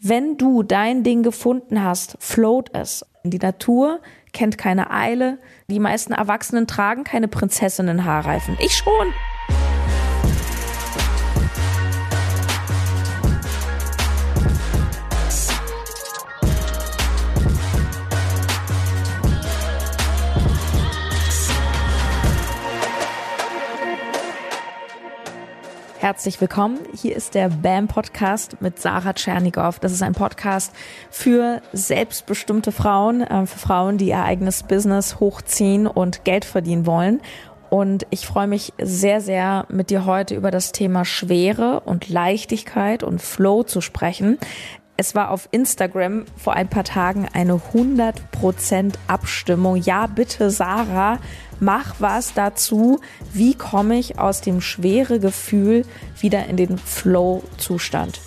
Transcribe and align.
Wenn 0.00 0.36
du 0.36 0.62
dein 0.62 1.02
Ding 1.02 1.24
gefunden 1.24 1.82
hast, 1.82 2.16
float 2.20 2.70
es. 2.72 3.04
Die 3.24 3.38
Natur 3.38 4.00
kennt 4.32 4.56
keine 4.56 4.92
Eile. 4.92 5.38
Die 5.68 5.80
meisten 5.80 6.12
Erwachsenen 6.12 6.68
tragen 6.68 7.02
keine 7.02 7.26
Prinzessinnen-Haarreifen. 7.26 8.56
Ich 8.60 8.74
schon. 8.76 9.12
Herzlich 26.08 26.40
willkommen. 26.40 26.78
Hier 26.94 27.14
ist 27.14 27.34
der 27.34 27.50
BAM 27.50 27.86
Podcast 27.86 28.62
mit 28.62 28.80
Sarah 28.80 29.12
Tschernigow. 29.12 29.78
Das 29.78 29.92
ist 29.92 30.02
ein 30.02 30.14
Podcast 30.14 30.72
für 31.10 31.60
selbstbestimmte 31.74 32.72
Frauen, 32.72 33.20
äh, 33.20 33.44
für 33.44 33.58
Frauen, 33.58 33.98
die 33.98 34.08
ihr 34.08 34.24
eigenes 34.24 34.62
Business 34.62 35.20
hochziehen 35.20 35.86
und 35.86 36.24
Geld 36.24 36.46
verdienen 36.46 36.86
wollen. 36.86 37.20
Und 37.68 38.06
ich 38.08 38.26
freue 38.26 38.46
mich 38.46 38.72
sehr, 38.80 39.20
sehr, 39.20 39.66
mit 39.68 39.90
dir 39.90 40.06
heute 40.06 40.34
über 40.34 40.50
das 40.50 40.72
Thema 40.72 41.04
Schwere 41.04 41.80
und 41.80 42.08
Leichtigkeit 42.08 43.02
und 43.02 43.20
Flow 43.20 43.62
zu 43.62 43.82
sprechen. 43.82 44.38
Es 44.96 45.14
war 45.14 45.30
auf 45.30 45.48
Instagram 45.50 46.24
vor 46.36 46.54
ein 46.54 46.68
paar 46.68 46.84
Tagen 46.84 47.28
eine 47.34 47.60
100% 47.74 48.94
Abstimmung. 49.08 49.76
Ja, 49.76 50.06
bitte, 50.06 50.50
Sarah, 50.50 51.18
mach 51.60 51.96
was 51.98 52.34
dazu. 52.34 53.00
Wie 53.32 53.54
komme 53.54 53.98
ich 53.98 54.18
aus 54.18 54.40
dem 54.40 54.60
schwere 54.60 55.20
Gefühl 55.20 55.84
wieder 56.20 56.46
in 56.46 56.56
den 56.56 56.78
Flow-Zustand? 56.78 58.20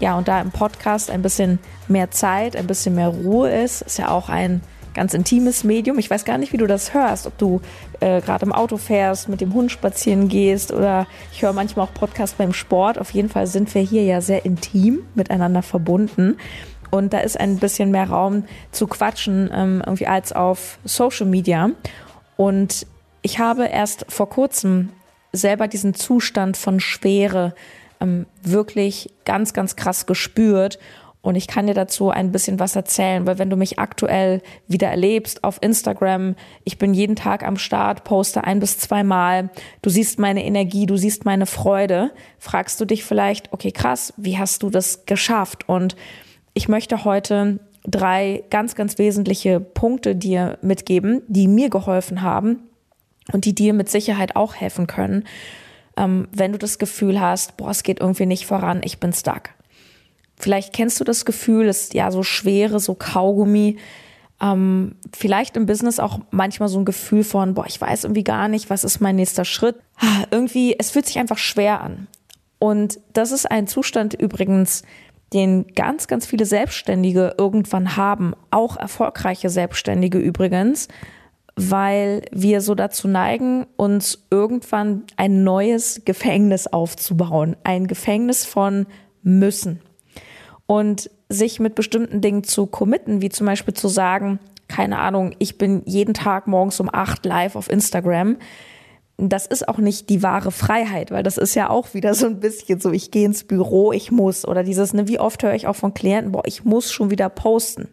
Ja, 0.00 0.16
und 0.16 0.28
da 0.28 0.40
im 0.40 0.50
Podcast 0.50 1.10
ein 1.10 1.22
bisschen 1.22 1.58
mehr 1.88 2.10
Zeit, 2.10 2.54
ein 2.54 2.66
bisschen 2.66 2.94
mehr 2.94 3.08
Ruhe 3.08 3.50
ist, 3.50 3.82
ist 3.82 3.98
ja 3.98 4.10
auch 4.10 4.28
ein 4.28 4.60
ganz 4.94 5.14
intimes 5.14 5.64
Medium. 5.64 5.98
Ich 5.98 6.10
weiß 6.10 6.24
gar 6.24 6.38
nicht, 6.38 6.52
wie 6.52 6.56
du 6.56 6.66
das 6.66 6.94
hörst, 6.94 7.26
ob 7.26 7.38
du 7.38 7.60
äh, 8.00 8.20
gerade 8.20 8.44
im 8.44 8.52
Auto 8.52 8.76
fährst, 8.76 9.28
mit 9.28 9.40
dem 9.40 9.54
Hund 9.54 9.70
spazieren 9.70 10.28
gehst 10.28 10.72
oder 10.72 11.06
ich 11.32 11.42
höre 11.42 11.52
manchmal 11.52 11.86
auch 11.86 11.94
Podcasts 11.94 12.36
beim 12.36 12.52
Sport. 12.52 12.98
Auf 12.98 13.10
jeden 13.10 13.28
Fall 13.28 13.46
sind 13.46 13.72
wir 13.74 13.82
hier 13.82 14.04
ja 14.04 14.20
sehr 14.20 14.44
intim 14.44 15.00
miteinander 15.14 15.62
verbunden. 15.62 16.36
Und 16.90 17.12
da 17.12 17.18
ist 17.18 17.38
ein 17.38 17.58
bisschen 17.58 17.90
mehr 17.90 18.08
Raum 18.08 18.44
zu 18.72 18.86
quatschen, 18.86 19.50
ähm, 19.52 19.82
irgendwie 19.84 20.06
als 20.06 20.32
auf 20.32 20.78
Social 20.84 21.26
Media. 21.26 21.70
Und 22.38 22.86
ich 23.22 23.40
habe 23.40 23.66
erst 23.66 24.06
vor 24.08 24.30
kurzem 24.30 24.90
selber 25.32 25.66
diesen 25.66 25.92
Zustand 25.94 26.56
von 26.56 26.78
Schwere 26.78 27.52
ähm, 28.00 28.26
wirklich 28.44 29.10
ganz, 29.24 29.52
ganz 29.52 29.74
krass 29.74 30.06
gespürt. 30.06 30.78
Und 31.20 31.34
ich 31.34 31.48
kann 31.48 31.66
dir 31.66 31.74
dazu 31.74 32.10
ein 32.10 32.30
bisschen 32.30 32.60
was 32.60 32.76
erzählen, 32.76 33.26
weil 33.26 33.40
wenn 33.40 33.50
du 33.50 33.56
mich 33.56 33.80
aktuell 33.80 34.40
wieder 34.68 34.86
erlebst 34.86 35.42
auf 35.42 35.58
Instagram, 35.60 36.36
ich 36.62 36.78
bin 36.78 36.94
jeden 36.94 37.16
Tag 37.16 37.44
am 37.44 37.56
Start, 37.56 38.04
poste 38.04 38.44
ein 38.44 38.60
bis 38.60 38.78
zweimal, 38.78 39.50
du 39.82 39.90
siehst 39.90 40.20
meine 40.20 40.44
Energie, 40.44 40.86
du 40.86 40.96
siehst 40.96 41.24
meine 41.24 41.46
Freude, 41.46 42.12
fragst 42.38 42.80
du 42.80 42.84
dich 42.84 43.04
vielleicht, 43.04 43.52
okay, 43.52 43.72
krass, 43.72 44.14
wie 44.16 44.38
hast 44.38 44.62
du 44.62 44.70
das 44.70 45.06
geschafft? 45.06 45.68
Und 45.68 45.96
ich 46.54 46.68
möchte 46.68 47.04
heute 47.04 47.58
drei 47.90 48.44
ganz, 48.50 48.74
ganz 48.74 48.98
wesentliche 48.98 49.60
Punkte 49.60 50.14
dir 50.14 50.58
mitgeben, 50.62 51.22
die 51.28 51.48
mir 51.48 51.70
geholfen 51.70 52.22
haben 52.22 52.60
und 53.32 53.44
die 53.44 53.54
dir 53.54 53.72
mit 53.72 53.88
Sicherheit 53.88 54.36
auch 54.36 54.54
helfen 54.54 54.86
können, 54.86 55.24
ähm, 55.96 56.28
wenn 56.32 56.52
du 56.52 56.58
das 56.58 56.78
Gefühl 56.78 57.20
hast, 57.20 57.56
boah, 57.56 57.70
es 57.70 57.82
geht 57.82 58.00
irgendwie 58.00 58.26
nicht 58.26 58.46
voran, 58.46 58.80
ich 58.84 59.00
bin 59.00 59.12
stuck. 59.12 59.50
Vielleicht 60.36 60.72
kennst 60.72 61.00
du 61.00 61.04
das 61.04 61.24
Gefühl, 61.24 61.68
es 61.68 61.84
ist 61.84 61.94
ja 61.94 62.10
so 62.10 62.22
schwere, 62.22 62.78
so 62.78 62.94
Kaugummi. 62.94 63.78
Ähm, 64.40 64.94
vielleicht 65.12 65.56
im 65.56 65.66
Business 65.66 65.98
auch 65.98 66.20
manchmal 66.30 66.68
so 66.68 66.78
ein 66.78 66.84
Gefühl 66.84 67.24
von, 67.24 67.54
boah, 67.54 67.66
ich 67.66 67.80
weiß 67.80 68.04
irgendwie 68.04 68.22
gar 68.22 68.46
nicht, 68.46 68.70
was 68.70 68.84
ist 68.84 69.00
mein 69.00 69.16
nächster 69.16 69.44
Schritt. 69.44 69.76
Ah, 69.96 70.24
irgendwie, 70.30 70.76
es 70.78 70.90
fühlt 70.90 71.06
sich 71.06 71.18
einfach 71.18 71.38
schwer 71.38 71.80
an. 71.80 72.06
Und 72.60 73.00
das 73.12 73.32
ist 73.32 73.50
ein 73.50 73.66
Zustand 73.66 74.14
übrigens, 74.14 74.82
den 75.32 75.66
ganz, 75.74 76.06
ganz 76.06 76.26
viele 76.26 76.46
Selbstständige 76.46 77.34
irgendwann 77.36 77.96
haben, 77.96 78.34
auch 78.50 78.76
erfolgreiche 78.76 79.50
Selbstständige 79.50 80.18
übrigens, 80.18 80.88
weil 81.56 82.22
wir 82.30 82.60
so 82.60 82.74
dazu 82.74 83.08
neigen, 83.08 83.66
uns 83.76 84.26
irgendwann 84.30 85.04
ein 85.16 85.44
neues 85.44 86.02
Gefängnis 86.04 86.66
aufzubauen. 86.66 87.56
Ein 87.64 87.88
Gefängnis 87.88 88.44
von 88.44 88.86
müssen 89.22 89.80
und 90.66 91.10
sich 91.28 91.60
mit 91.60 91.74
bestimmten 91.74 92.20
Dingen 92.20 92.44
zu 92.44 92.66
committen, 92.66 93.20
wie 93.20 93.28
zum 93.28 93.46
Beispiel 93.46 93.74
zu 93.74 93.88
sagen, 93.88 94.38
keine 94.68 94.98
Ahnung, 94.98 95.34
ich 95.38 95.58
bin 95.58 95.82
jeden 95.86 96.14
Tag 96.14 96.46
morgens 96.46 96.78
um 96.78 96.88
acht 96.92 97.24
live 97.26 97.56
auf 97.56 97.70
Instagram. 97.70 98.36
Das 99.20 99.46
ist 99.46 99.68
auch 99.68 99.78
nicht 99.78 100.10
die 100.10 100.22
wahre 100.22 100.52
Freiheit, 100.52 101.10
weil 101.10 101.24
das 101.24 101.38
ist 101.38 101.56
ja 101.56 101.70
auch 101.70 101.92
wieder 101.92 102.14
so 102.14 102.26
ein 102.26 102.38
bisschen 102.38 102.80
so, 102.80 102.92
ich 102.92 103.10
gehe 103.10 103.26
ins 103.26 103.42
Büro, 103.42 103.92
ich 103.92 104.12
muss. 104.12 104.46
Oder 104.46 104.62
dieses, 104.62 104.94
ne, 104.94 105.08
wie 105.08 105.18
oft 105.18 105.42
höre 105.42 105.54
ich 105.54 105.66
auch 105.66 105.74
von 105.74 105.92
Klienten, 105.92 106.30
boah, 106.30 106.42
ich 106.46 106.64
muss 106.64 106.92
schon 106.92 107.10
wieder 107.10 107.28
posten. 107.28 107.88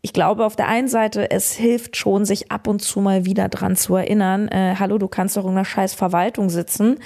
Ich 0.00 0.12
glaube 0.12 0.46
auf 0.46 0.56
der 0.56 0.68
einen 0.68 0.88
Seite, 0.88 1.30
es 1.30 1.52
hilft 1.52 1.96
schon, 1.96 2.24
sich 2.24 2.50
ab 2.50 2.66
und 2.66 2.80
zu 2.80 3.00
mal 3.00 3.24
wieder 3.24 3.48
dran 3.48 3.76
zu 3.76 3.94
erinnern, 3.94 4.48
äh, 4.48 4.74
hallo, 4.76 4.98
du 4.98 5.06
kannst 5.06 5.36
doch 5.36 5.44
in 5.44 5.50
einer 5.50 5.64
scheiß 5.64 5.94
Verwaltung 5.94 6.48
sitzen. 6.48 6.98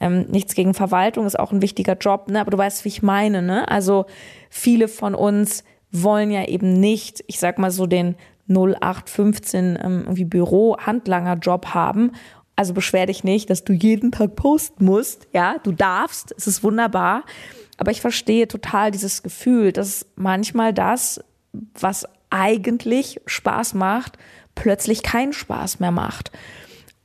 Ähm, 0.00 0.26
nichts 0.28 0.54
gegen 0.54 0.74
Verwaltung, 0.74 1.24
ist 1.24 1.38
auch 1.38 1.52
ein 1.52 1.62
wichtiger 1.62 1.96
Job, 1.96 2.28
ne? 2.28 2.40
aber 2.40 2.50
du 2.50 2.58
weißt, 2.58 2.84
wie 2.84 2.88
ich 2.88 3.02
meine. 3.02 3.40
Ne? 3.40 3.66
Also 3.70 4.06
viele 4.50 4.88
von 4.88 5.14
uns 5.14 5.64
wollen 5.92 6.30
ja 6.30 6.44
eben 6.46 6.74
nicht, 6.74 7.22
ich 7.26 7.38
sag 7.38 7.58
mal 7.58 7.70
so 7.70 7.86
den 7.86 8.16
0815 8.48 9.78
ähm, 9.82 10.00
irgendwie 10.02 10.24
Büro-Handlanger-Job 10.24 11.68
haben. 11.68 12.12
Also 12.56 12.74
beschwer 12.74 13.06
dich 13.06 13.24
nicht, 13.24 13.50
dass 13.50 13.64
du 13.64 13.72
jeden 13.72 14.12
Tag 14.12 14.36
posten 14.36 14.84
musst. 14.84 15.26
Ja, 15.32 15.56
du 15.62 15.72
darfst, 15.72 16.34
es 16.36 16.46
ist 16.46 16.62
wunderbar. 16.62 17.24
Aber 17.78 17.90
ich 17.90 18.00
verstehe 18.00 18.46
total 18.46 18.90
dieses 18.90 19.22
Gefühl, 19.22 19.72
dass 19.72 20.06
manchmal 20.14 20.72
das, 20.72 21.24
was 21.74 22.06
eigentlich 22.30 23.20
Spaß 23.26 23.74
macht, 23.74 24.18
plötzlich 24.54 25.02
keinen 25.02 25.32
Spaß 25.32 25.80
mehr 25.80 25.90
macht. 25.90 26.30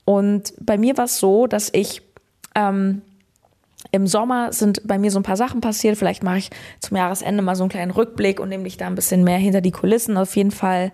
Und 0.05 0.53
bei 0.59 0.77
mir 0.77 0.97
war 0.97 1.05
es 1.05 1.19
so, 1.19 1.47
dass 1.47 1.69
ich 1.73 2.01
ähm, 2.55 3.01
im 3.91 4.07
Sommer 4.07 4.53
sind 4.53 4.81
bei 4.85 4.97
mir 4.97 5.11
so 5.11 5.19
ein 5.19 5.23
paar 5.23 5.37
Sachen 5.37 5.61
passiert. 5.61 5.97
Vielleicht 5.97 6.23
mache 6.23 6.37
ich 6.37 6.49
zum 6.79 6.97
Jahresende 6.97 7.43
mal 7.43 7.55
so 7.55 7.63
einen 7.63 7.69
kleinen 7.69 7.91
Rückblick 7.91 8.39
und 8.39 8.49
nehme 8.49 8.63
dich 8.63 8.77
da 8.77 8.87
ein 8.87 8.95
bisschen 8.95 9.23
mehr 9.23 9.37
hinter 9.37 9.61
die 9.61 9.71
Kulissen. 9.71 10.17
Auf 10.17 10.35
jeden 10.35 10.51
Fall, 10.51 10.91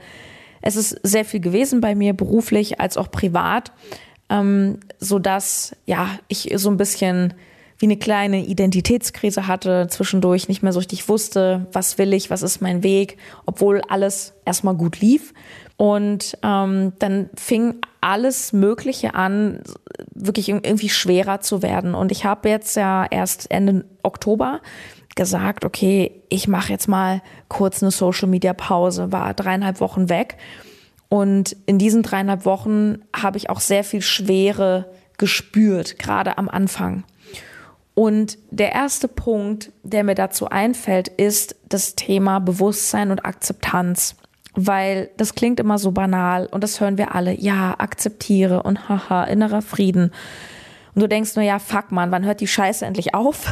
es 0.62 0.76
ist 0.76 1.00
sehr 1.04 1.26
viel 1.26 1.40
gewesen 1.40 1.82
bei 1.82 1.96
mir, 1.96 2.14
beruflich 2.14 2.80
als 2.80 2.98
auch 2.98 3.10
privat, 3.10 3.72
ähm, 4.30 4.80
so 5.00 5.20
dass 5.20 5.76
ja 5.86 6.10
ich 6.28 6.52
so 6.56 6.70
ein 6.70 6.78
bisschen 6.78 7.34
wie 7.78 7.88
eine 7.88 7.98
kleine 7.98 8.46
Identitätskrise 8.46 9.48
hatte, 9.48 9.88
zwischendurch 9.90 10.48
nicht 10.48 10.64
mehr 10.64 10.72
so 10.72 10.80
richtig 10.80 11.10
wusste, 11.10 11.68
was 11.74 11.98
will 11.98 12.14
ich, 12.14 12.30
was 12.30 12.42
ist 12.42 12.62
mein 12.62 12.82
Weg, 12.82 13.18
obwohl 13.46 13.82
alles 13.90 14.34
erstmal 14.46 14.76
gut 14.76 15.02
lief. 15.02 15.34
Und 15.76 16.38
ähm, 16.44 16.94
dann 17.00 17.30
fing 17.36 17.76
alles 18.00 18.54
Mögliche 18.54 19.16
an, 19.16 19.64
wirklich 20.14 20.48
irgendwie 20.48 20.88
schwerer 20.88 21.42
zu 21.42 21.62
werden. 21.62 21.94
Und 21.94 22.12
ich 22.12 22.24
habe 22.24 22.48
jetzt 22.48 22.78
ja 22.78 23.06
erst 23.10 23.52
Ende 23.52 23.84
Oktober 24.04 24.62
gesagt, 25.16 25.66
okay, 25.66 26.22
ich 26.30 26.48
mache 26.48 26.72
jetzt 26.72 26.88
mal 26.88 27.22
kurz 27.50 27.84
eine 27.84 27.92
Social 27.92 28.28
Media 28.28 28.54
Pause, 28.54 29.12
war 29.12 29.34
dreieinhalb 29.34 29.80
Wochen 29.80 30.10
weg. 30.10 30.38
Und 31.14 31.56
in 31.68 31.78
diesen 31.78 32.02
dreieinhalb 32.02 32.44
Wochen 32.44 33.04
habe 33.16 33.38
ich 33.38 33.52
auch 33.52 33.60
sehr 33.60 33.84
viel 33.84 34.02
Schwere 34.02 34.90
gespürt, 35.20 36.00
gerade 36.00 36.40
am 36.40 36.50
Anfang. 36.50 37.04
Und 37.94 38.40
der 38.50 38.72
erste 38.72 39.08
Punkt, 39.08 39.72
der 39.84 40.04
mir 40.04 40.16
dazu 40.16 40.50
einfällt, 40.50 41.10
ist 41.10 41.56
das 41.70 41.94
Thema 41.94 42.40
Bewusstsein 42.40 43.12
und 43.12 43.26
Akzeptanz 43.26 44.16
weil 44.56 45.10
das 45.18 45.34
klingt 45.34 45.60
immer 45.60 45.80
so 45.80 45.92
banal 45.92 46.46
und 46.46 46.64
das 46.64 46.80
hören 46.80 47.00
wir 47.00 47.16
alle. 47.16 47.34
Ja, 47.34 47.76
akzeptiere 47.80 48.62
und 48.62 48.88
haha, 48.88 49.24
innerer 49.24 49.64
Frieden. 49.64 50.12
Und 50.94 51.02
du 51.02 51.08
denkst 51.08 51.36
nur, 51.36 51.44
ja, 51.44 51.58
fuck 51.58 51.92
man, 51.92 52.12
wann 52.12 52.24
hört 52.24 52.40
die 52.40 52.48
Scheiße 52.48 52.86
endlich 52.86 53.16
auf? 53.16 53.52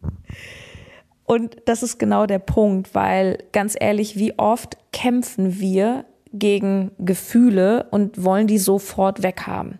und 1.24 1.56
das 1.66 1.82
ist 1.82 1.98
genau 1.98 2.26
der 2.26 2.38
Punkt, 2.38 2.94
weil 2.94 3.38
ganz 3.50 3.76
ehrlich, 3.78 4.16
wie 4.16 4.38
oft 4.38 4.76
kämpfen 4.92 5.58
wir 5.58 6.04
gegen 6.32 6.92
Gefühle 6.98 7.86
und 7.90 8.22
wollen 8.22 8.46
die 8.46 8.58
sofort 8.58 9.22
weghaben? 9.22 9.78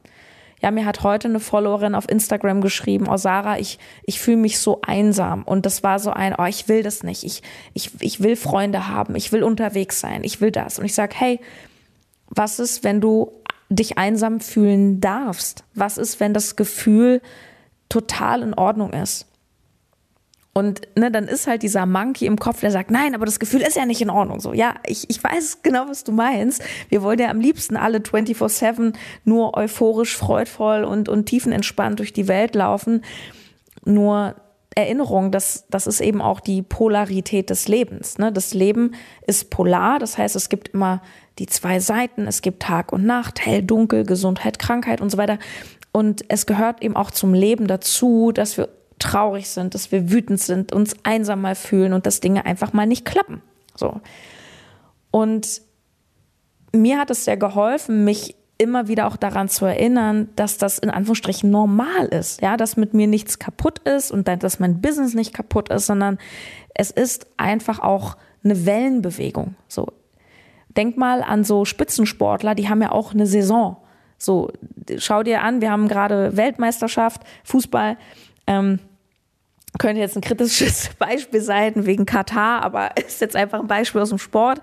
Ja, 0.62 0.70
mir 0.70 0.84
hat 0.84 1.02
heute 1.02 1.28
eine 1.28 1.40
Followerin 1.40 1.94
auf 1.94 2.08
Instagram 2.08 2.60
geschrieben, 2.60 3.06
oh 3.08 3.16
Sarah, 3.16 3.58
ich, 3.58 3.78
ich 4.04 4.20
fühle 4.20 4.36
mich 4.36 4.58
so 4.58 4.80
einsam. 4.82 5.42
Und 5.42 5.64
das 5.64 5.82
war 5.82 5.98
so 5.98 6.10
ein, 6.10 6.34
oh, 6.36 6.44
ich 6.44 6.68
will 6.68 6.82
das 6.82 7.02
nicht. 7.02 7.24
Ich, 7.24 7.42
ich, 7.72 7.90
ich 8.00 8.22
will 8.22 8.36
Freunde 8.36 8.88
haben. 8.88 9.16
Ich 9.16 9.32
will 9.32 9.42
unterwegs 9.42 10.00
sein. 10.00 10.22
Ich 10.22 10.42
will 10.42 10.50
das. 10.50 10.78
Und 10.78 10.84
ich 10.84 10.94
sag, 10.94 11.14
hey, 11.18 11.40
was 12.28 12.58
ist, 12.58 12.84
wenn 12.84 13.00
du 13.00 13.32
dich 13.70 13.96
einsam 13.96 14.40
fühlen 14.40 15.00
darfst? 15.00 15.64
Was 15.74 15.96
ist, 15.96 16.20
wenn 16.20 16.34
das 16.34 16.56
Gefühl 16.56 17.22
total 17.88 18.42
in 18.42 18.52
Ordnung 18.52 18.92
ist? 18.92 19.29
Und 20.52 20.82
ne, 20.96 21.12
dann 21.12 21.28
ist 21.28 21.46
halt 21.46 21.62
dieser 21.62 21.86
Monkey 21.86 22.26
im 22.26 22.38
Kopf, 22.38 22.60
der 22.60 22.72
sagt, 22.72 22.90
nein, 22.90 23.14
aber 23.14 23.24
das 23.24 23.38
Gefühl 23.38 23.60
ist 23.60 23.76
ja 23.76 23.86
nicht 23.86 24.02
in 24.02 24.10
Ordnung. 24.10 24.40
So, 24.40 24.52
ja, 24.52 24.74
ich, 24.84 25.08
ich 25.08 25.22
weiß 25.22 25.58
genau, 25.62 25.88
was 25.88 26.02
du 26.02 26.10
meinst. 26.10 26.62
Wir 26.88 27.02
wollen 27.02 27.20
ja 27.20 27.30
am 27.30 27.40
liebsten 27.40 27.76
alle 27.76 27.98
24-7 27.98 28.94
nur 29.24 29.56
euphorisch, 29.56 30.16
freudvoll 30.16 30.82
und, 30.82 31.08
und 31.08 31.26
tiefenentspannt 31.26 32.00
durch 32.00 32.12
die 32.12 32.26
Welt 32.26 32.56
laufen. 32.56 33.02
Nur 33.84 34.34
Erinnerung, 34.74 35.30
dass 35.30 35.66
das 35.68 35.86
ist 35.86 36.00
eben 36.00 36.20
auch 36.20 36.40
die 36.40 36.62
Polarität 36.62 37.50
des 37.50 37.68
Lebens. 37.68 38.18
Ne? 38.18 38.32
Das 38.32 38.52
Leben 38.52 38.94
ist 39.26 39.50
polar, 39.50 39.98
das 39.98 40.18
heißt, 40.18 40.34
es 40.34 40.48
gibt 40.48 40.68
immer 40.68 41.00
die 41.38 41.46
zwei 41.46 41.80
Seiten, 41.80 42.26
es 42.26 42.42
gibt 42.42 42.62
Tag 42.62 42.92
und 42.92 43.04
Nacht, 43.04 43.44
hell, 43.44 43.62
dunkel, 43.62 44.04
Gesundheit, 44.04 44.58
Krankheit 44.58 45.00
und 45.00 45.10
so 45.10 45.18
weiter. 45.18 45.38
Und 45.92 46.24
es 46.28 46.46
gehört 46.46 46.82
eben 46.82 46.96
auch 46.96 47.10
zum 47.10 47.34
Leben 47.34 47.66
dazu, 47.66 48.30
dass 48.32 48.56
wir 48.56 48.68
traurig 49.00 49.48
sind, 49.48 49.74
dass 49.74 49.90
wir 49.90 50.10
wütend 50.10 50.40
sind, 50.40 50.72
uns 50.72 50.94
einsam 51.02 51.40
mal 51.40 51.54
fühlen 51.54 51.92
und 51.92 52.06
dass 52.06 52.20
Dinge 52.20 52.46
einfach 52.46 52.72
mal 52.72 52.86
nicht 52.86 53.04
klappen. 53.04 53.42
So. 53.74 54.00
Und 55.10 55.62
mir 56.72 56.98
hat 56.98 57.10
es 57.10 57.24
sehr 57.24 57.36
geholfen, 57.36 58.04
mich 58.04 58.36
immer 58.58 58.88
wieder 58.88 59.06
auch 59.06 59.16
daran 59.16 59.48
zu 59.48 59.64
erinnern, 59.64 60.28
dass 60.36 60.58
das 60.58 60.78
in 60.78 60.90
Anführungsstrichen 60.90 61.50
normal 61.50 62.06
ist, 62.06 62.42
ja, 62.42 62.58
dass 62.58 62.76
mit 62.76 62.92
mir 62.92 63.06
nichts 63.06 63.38
kaputt 63.38 63.78
ist 63.80 64.12
und 64.12 64.28
dass 64.28 64.60
mein 64.60 64.82
Business 64.82 65.14
nicht 65.14 65.32
kaputt 65.32 65.70
ist, 65.70 65.86
sondern 65.86 66.18
es 66.74 66.90
ist 66.90 67.26
einfach 67.38 67.78
auch 67.78 68.18
eine 68.44 68.66
Wellenbewegung. 68.66 69.54
So, 69.66 69.86
denk 70.76 70.98
mal 70.98 71.22
an 71.22 71.42
so 71.42 71.64
Spitzensportler, 71.64 72.54
die 72.54 72.68
haben 72.68 72.82
ja 72.82 72.92
auch 72.92 73.14
eine 73.14 73.26
Saison. 73.26 73.78
So, 74.18 74.50
schau 74.98 75.22
dir 75.22 75.42
an, 75.42 75.62
wir 75.62 75.70
haben 75.70 75.88
gerade 75.88 76.36
Weltmeisterschaft, 76.36 77.22
Fußball. 77.44 77.96
Ähm, 78.46 78.78
könnte 79.78 80.00
jetzt 80.00 80.16
ein 80.16 80.22
kritisches 80.22 80.90
Beispiel 80.98 81.40
sein 81.40 81.86
wegen 81.86 82.06
Katar, 82.06 82.62
aber 82.62 82.96
ist 83.06 83.20
jetzt 83.20 83.36
einfach 83.36 83.60
ein 83.60 83.66
Beispiel 83.66 84.00
aus 84.00 84.08
dem 84.08 84.18
Sport. 84.18 84.60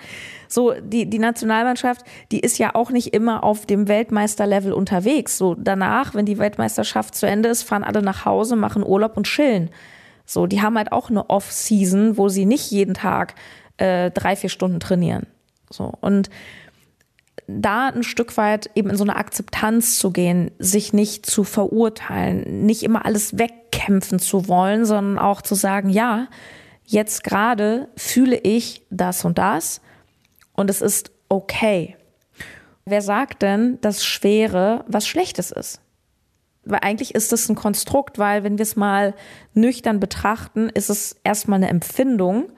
So, 0.47 0.73
die, 0.81 1.09
die 1.09 1.19
Nationalmannschaft, 1.19 2.03
die 2.31 2.39
ist 2.39 2.57
ja 2.57 2.75
auch 2.75 2.91
nicht 2.91 3.13
immer 3.13 3.43
auf 3.43 3.65
dem 3.65 3.87
Weltmeisterlevel 3.87 4.73
unterwegs. 4.73 5.37
So, 5.37 5.55
danach, 5.55 6.13
wenn 6.13 6.25
die 6.25 6.37
Weltmeisterschaft 6.37 7.15
zu 7.15 7.27
Ende 7.27 7.49
ist, 7.49 7.63
fahren 7.63 7.83
alle 7.83 8.01
nach 8.01 8.25
Hause, 8.25 8.55
machen 8.55 8.83
Urlaub 8.85 9.17
und 9.17 9.27
chillen. 9.27 9.69
So, 10.25 10.45
die 10.45 10.61
haben 10.61 10.77
halt 10.77 10.91
auch 10.91 11.09
eine 11.09 11.29
Off-Season, 11.29 12.17
wo 12.17 12.29
sie 12.29 12.45
nicht 12.45 12.69
jeden 12.71 12.93
Tag 12.93 13.35
äh, 13.77 14.11
drei, 14.11 14.35
vier 14.35 14.49
Stunden 14.49 14.79
trainieren. 14.79 15.25
So, 15.69 15.93
und 16.01 16.29
da 17.47 17.87
ein 17.87 18.03
Stück 18.03 18.35
weit 18.37 18.69
eben 18.75 18.89
in 18.89 18.97
so 18.97 19.03
eine 19.03 19.15
Akzeptanz 19.15 19.99
zu 19.99 20.11
gehen, 20.11 20.51
sich 20.59 20.93
nicht 20.93 21.25
zu 21.25 21.43
verurteilen, 21.43 22.65
nicht 22.65 22.83
immer 22.83 23.05
alles 23.05 23.37
wegkämpfen 23.37 24.19
zu 24.19 24.47
wollen, 24.47 24.85
sondern 24.85 25.19
auch 25.19 25.41
zu 25.41 25.55
sagen, 25.55 25.89
ja, 25.89 26.27
jetzt 26.85 27.23
gerade 27.23 27.89
fühle 27.95 28.37
ich 28.37 28.85
das 28.89 29.23
und 29.25 29.37
das 29.37 29.81
und 30.53 30.69
es 30.69 30.81
ist 30.81 31.11
okay. 31.29 31.95
Wer 32.85 33.01
sagt 33.01 33.41
denn, 33.41 33.79
dass 33.81 34.05
Schwere 34.05 34.85
was 34.87 35.07
Schlechtes 35.07 35.51
ist? 35.51 35.81
Weil 36.63 36.79
eigentlich 36.81 37.15
ist 37.15 37.31
es 37.31 37.49
ein 37.49 37.55
Konstrukt, 37.55 38.17
weil 38.17 38.43
wenn 38.43 38.57
wir 38.57 38.63
es 38.63 38.75
mal 38.75 39.13
nüchtern 39.53 39.99
betrachten, 39.99 40.69
ist 40.69 40.89
es 40.89 41.15
erstmal 41.23 41.57
eine 41.57 41.69
Empfindung 41.69 42.49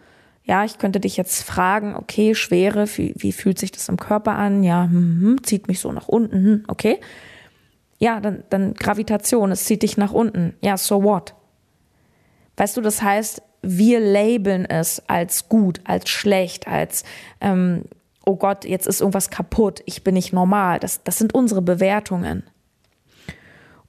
ja, 0.49 0.65
ich 0.65 0.79
könnte 0.79 0.99
dich 0.99 1.15
jetzt 1.15 1.43
fragen, 1.43 1.95
okay, 1.95 2.33
Schwere, 2.33 2.87
wie, 2.97 3.13
wie 3.15 3.31
fühlt 3.31 3.59
sich 3.59 3.71
das 3.71 3.87
im 3.87 3.97
Körper 3.97 4.31
an? 4.31 4.63
Ja, 4.63 4.85
hm, 4.85 5.21
hm, 5.21 5.43
zieht 5.43 5.67
mich 5.67 5.79
so 5.79 5.91
nach 5.91 6.07
unten, 6.07 6.43
hm, 6.43 6.63
okay. 6.67 6.99
Ja, 7.99 8.19
dann, 8.19 8.43
dann 8.49 8.73
Gravitation, 8.73 9.51
es 9.51 9.65
zieht 9.65 9.83
dich 9.83 9.95
nach 9.95 10.11
unten. 10.11 10.55
Ja, 10.61 10.75
so 10.77 11.03
what? 11.03 11.35
Weißt 12.57 12.75
du, 12.75 12.81
das 12.81 13.03
heißt, 13.03 13.43
wir 13.61 13.99
labeln 13.99 14.65
es 14.65 15.07
als 15.07 15.49
gut, 15.49 15.81
als 15.83 16.09
schlecht, 16.09 16.67
als 16.67 17.03
ähm, 17.41 17.83
oh 18.25 18.35
Gott, 18.35 18.65
jetzt 18.65 18.87
ist 18.87 19.01
irgendwas 19.01 19.29
kaputt, 19.29 19.83
ich 19.85 20.03
bin 20.03 20.15
nicht 20.15 20.33
normal. 20.33 20.79
Das, 20.79 21.03
das 21.03 21.19
sind 21.19 21.35
unsere 21.35 21.61
Bewertungen. 21.61 22.41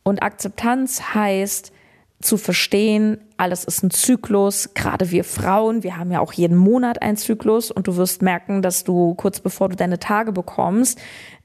Und 0.02 0.22
Akzeptanz 0.22 1.14
heißt, 1.14 1.72
zu 2.20 2.36
verstehen, 2.36 3.18
alles 3.38 3.64
ist 3.64 3.82
ein 3.82 3.90
Zyklus, 3.90 4.74
gerade 4.74 5.10
wir 5.10 5.24
Frauen, 5.24 5.82
wir 5.82 5.96
haben 5.96 6.12
ja 6.12 6.20
auch 6.20 6.34
jeden 6.34 6.56
Monat 6.56 7.00
einen 7.00 7.16
Zyklus 7.16 7.70
und 7.70 7.86
du 7.86 7.96
wirst 7.96 8.20
merken, 8.20 8.60
dass 8.60 8.84
du 8.84 9.14
kurz 9.14 9.40
bevor 9.40 9.70
du 9.70 9.76
deine 9.76 9.98
Tage 9.98 10.32
bekommst, 10.32 10.98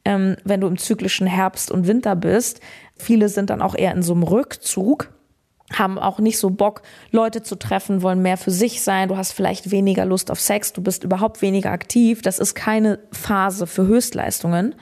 ähm, 0.04 0.36
wenn 0.44 0.60
du 0.60 0.68
im 0.68 0.78
zyklischen 0.78 1.28
Herbst 1.28 1.72
und 1.72 1.88
Winter 1.88 2.16
bist, 2.18 2.60
viele 2.98 3.30
sind 3.30 3.50
dann 3.50 3.62
auch 3.62 3.76
eher 3.76 3.94
in 3.94 4.04
so 4.04 4.14
einem 4.14 4.24
Rückzug, 4.24 5.14
haben 5.74 5.98
auch 5.98 6.20
nicht 6.20 6.38
so 6.38 6.50
Bock, 6.50 6.82
Leute 7.10 7.42
zu 7.42 7.56
treffen, 7.56 8.02
wollen 8.02 8.22
mehr 8.22 8.38
für 8.38 8.52
sich 8.52 8.84
sein, 8.84 9.08
du 9.08 9.16
hast 9.16 9.32
vielleicht 9.32 9.72
weniger 9.72 10.04
Lust 10.04 10.30
auf 10.30 10.42
Sex, 10.42 10.74
du 10.74 10.82
bist 10.82 11.06
überhaupt 11.06 11.42
weniger 11.42 11.72
aktiv, 11.72 12.22
das 12.22 12.38
ist 12.38 12.54
keine 12.54 13.00
Phase 13.12 13.66
für 13.66 13.88
Höchstleistungen. 13.88 14.76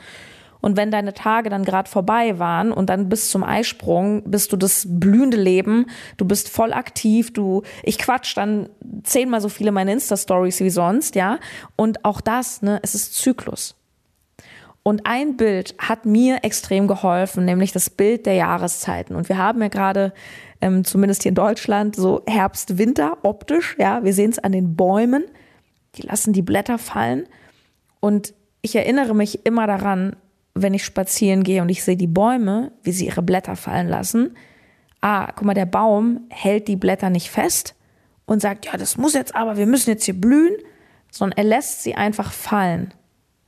Und 0.64 0.78
wenn 0.78 0.92
deine 0.92 1.14
Tage 1.14 1.50
dann 1.50 1.66
gerade 1.66 1.90
vorbei 1.90 2.40
waren 2.40 2.72
und 2.72 2.90
dann 2.90 3.10
bis 3.10 3.30
zum 3.30 3.44
Eisprung 3.44 4.24
bist 4.24 4.54
du 4.54 4.56
das 4.56 4.88
blühende 4.88 5.36
Leben, 5.36 5.88
du 6.16 6.24
bist 6.24 6.48
voll 6.48 6.72
aktiv, 6.72 7.34
du, 7.34 7.64
ich 7.84 7.98
quatsch 7.98 8.38
dann 8.38 8.70
zehnmal 9.04 9.42
so 9.42 9.50
viele 9.50 9.74
meine 9.74 9.92
Insta-Stories 9.92 10.62
wie 10.62 10.70
sonst, 10.70 11.16
ja. 11.16 11.38
Und 11.76 12.06
auch 12.06 12.22
das, 12.22 12.62
ne, 12.62 12.80
es 12.82 12.96
ist 12.96 13.14
Zyklus. 13.14 13.76
Und 14.84 15.06
ein 15.06 15.36
Bild 15.36 15.76
hat 15.80 16.06
mir 16.06 16.46
extrem 16.46 16.88
geholfen, 16.88 17.44
nämlich 17.44 17.74
das 17.74 17.90
Bild 17.90 18.26
der 18.26 18.36
Jahreszeiten. 18.36 19.18
Und 19.18 19.28
wir 19.28 19.38
haben 19.38 19.62
ja 19.62 19.68
gerade, 19.68 20.14
ähm, 20.62 20.86
zumindest 20.86 21.24
hier 21.24 21.32
in 21.32 21.36
Deutschland, 21.36 21.98
so 21.98 22.24
Herbst, 22.26 22.78
Winter 22.78 23.18
optisch, 23.24 23.76
ja. 23.80 24.06
Wir 24.06 24.14
sehen 24.14 24.32
es 24.32 24.40
an 24.40 24.54
den 24.54 24.78
Bäumen, 24.78 25.26
die 25.96 26.04
lassen 26.04 26.32
die 26.32 26.42
Blätter 26.42 26.78
fallen. 26.78 27.28
Und 28.00 28.34
ich 28.62 28.78
erinnere 28.78 29.14
mich 29.14 29.46
immer 29.46 29.68
daran, 29.68 30.16
wenn 30.56 30.74
ich 30.74 30.86
spazieren 30.86 31.44
gehe 31.44 31.62
und 31.62 31.70
ich 31.70 31.84
sehe 31.84 31.98
die 31.98 32.08
Bäume, 32.08 32.72
wie 32.84 32.92
sie 32.92 33.08
ihre 33.08 33.22
Blätter 33.22 33.56
fallen 33.56 33.88
lassen, 33.88 34.36
ah, 35.02 35.32
guck 35.36 35.46
mal, 35.46 35.54
der 35.54 35.66
Baum 35.66 36.22
hält 36.30 36.68
die 36.68 36.76
Blätter 36.76 37.10
nicht 37.10 37.30
fest 37.30 37.76
und 38.26 38.42
sagt, 38.42 38.66
ja, 38.66 38.78
das 38.78 38.98
muss 38.98 39.14
jetzt 39.14 39.36
aber, 39.36 39.58
wir 39.58 39.66
müssen 39.66 39.90
jetzt 39.90 40.06
hier 40.06 40.20
blühen, 40.20 40.56
sondern 41.12 41.38
er 41.38 41.44
lässt 41.44 41.84
sie 41.84 41.96
einfach 41.96 42.32
fallen. 42.32 42.94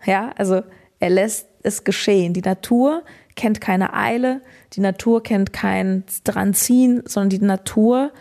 Ja, 0.06 0.32
also 0.36 0.62
er 1.00 1.10
lässt 1.10 1.48
es 1.64 1.84
geschehen. 1.84 2.34
Die 2.34 2.42
Natur 2.42 3.04
kennt 3.36 3.62
keine 3.62 3.94
Eile, 3.94 4.42
die 4.74 4.82
Natur 4.82 5.24
kennt 5.24 5.54
kein 5.54 6.04
Dranziehen, 6.24 7.04
sondern 7.06 7.30
die 7.30 7.46
Natur 7.46 8.12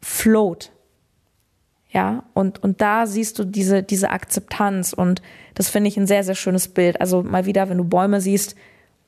float. 0.00 0.70
Ja, 1.94 2.24
und, 2.34 2.60
und 2.60 2.80
da 2.80 3.06
siehst 3.06 3.38
du 3.38 3.44
diese, 3.44 3.84
diese 3.84 4.10
Akzeptanz 4.10 4.92
und 4.92 5.22
das 5.54 5.68
finde 5.68 5.86
ich 5.86 5.96
ein 5.96 6.08
sehr, 6.08 6.24
sehr 6.24 6.34
schönes 6.34 6.66
Bild. 6.66 7.00
Also 7.00 7.22
mal 7.22 7.46
wieder, 7.46 7.68
wenn 7.68 7.78
du 7.78 7.84
Bäume 7.84 8.20
siehst, 8.20 8.56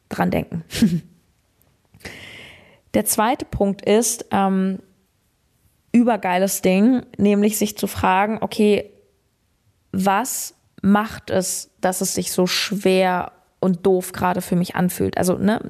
dran 0.09 0.31
denken. 0.31 0.63
Der 2.95 3.05
zweite 3.05 3.45
Punkt 3.45 3.83
ist, 3.85 4.27
ähm, 4.31 4.79
übergeiles 5.91 6.63
Ding, 6.63 7.05
nämlich 7.19 7.59
sich 7.59 7.77
zu 7.77 7.89
fragen, 7.89 8.39
okay, 8.41 8.93
was 9.91 10.55
macht 10.81 11.31
es, 11.31 11.71
dass 11.81 12.01
es 12.01 12.15
sich 12.15 12.31
so 12.31 12.47
schwer 12.47 13.33
und 13.67 13.85
doof 13.85 14.13
gerade 14.13 14.41
für 14.41 14.55
mich 14.55 14.77
anfühlt. 14.77 15.19
Also, 15.19 15.37
ne, 15.37 15.61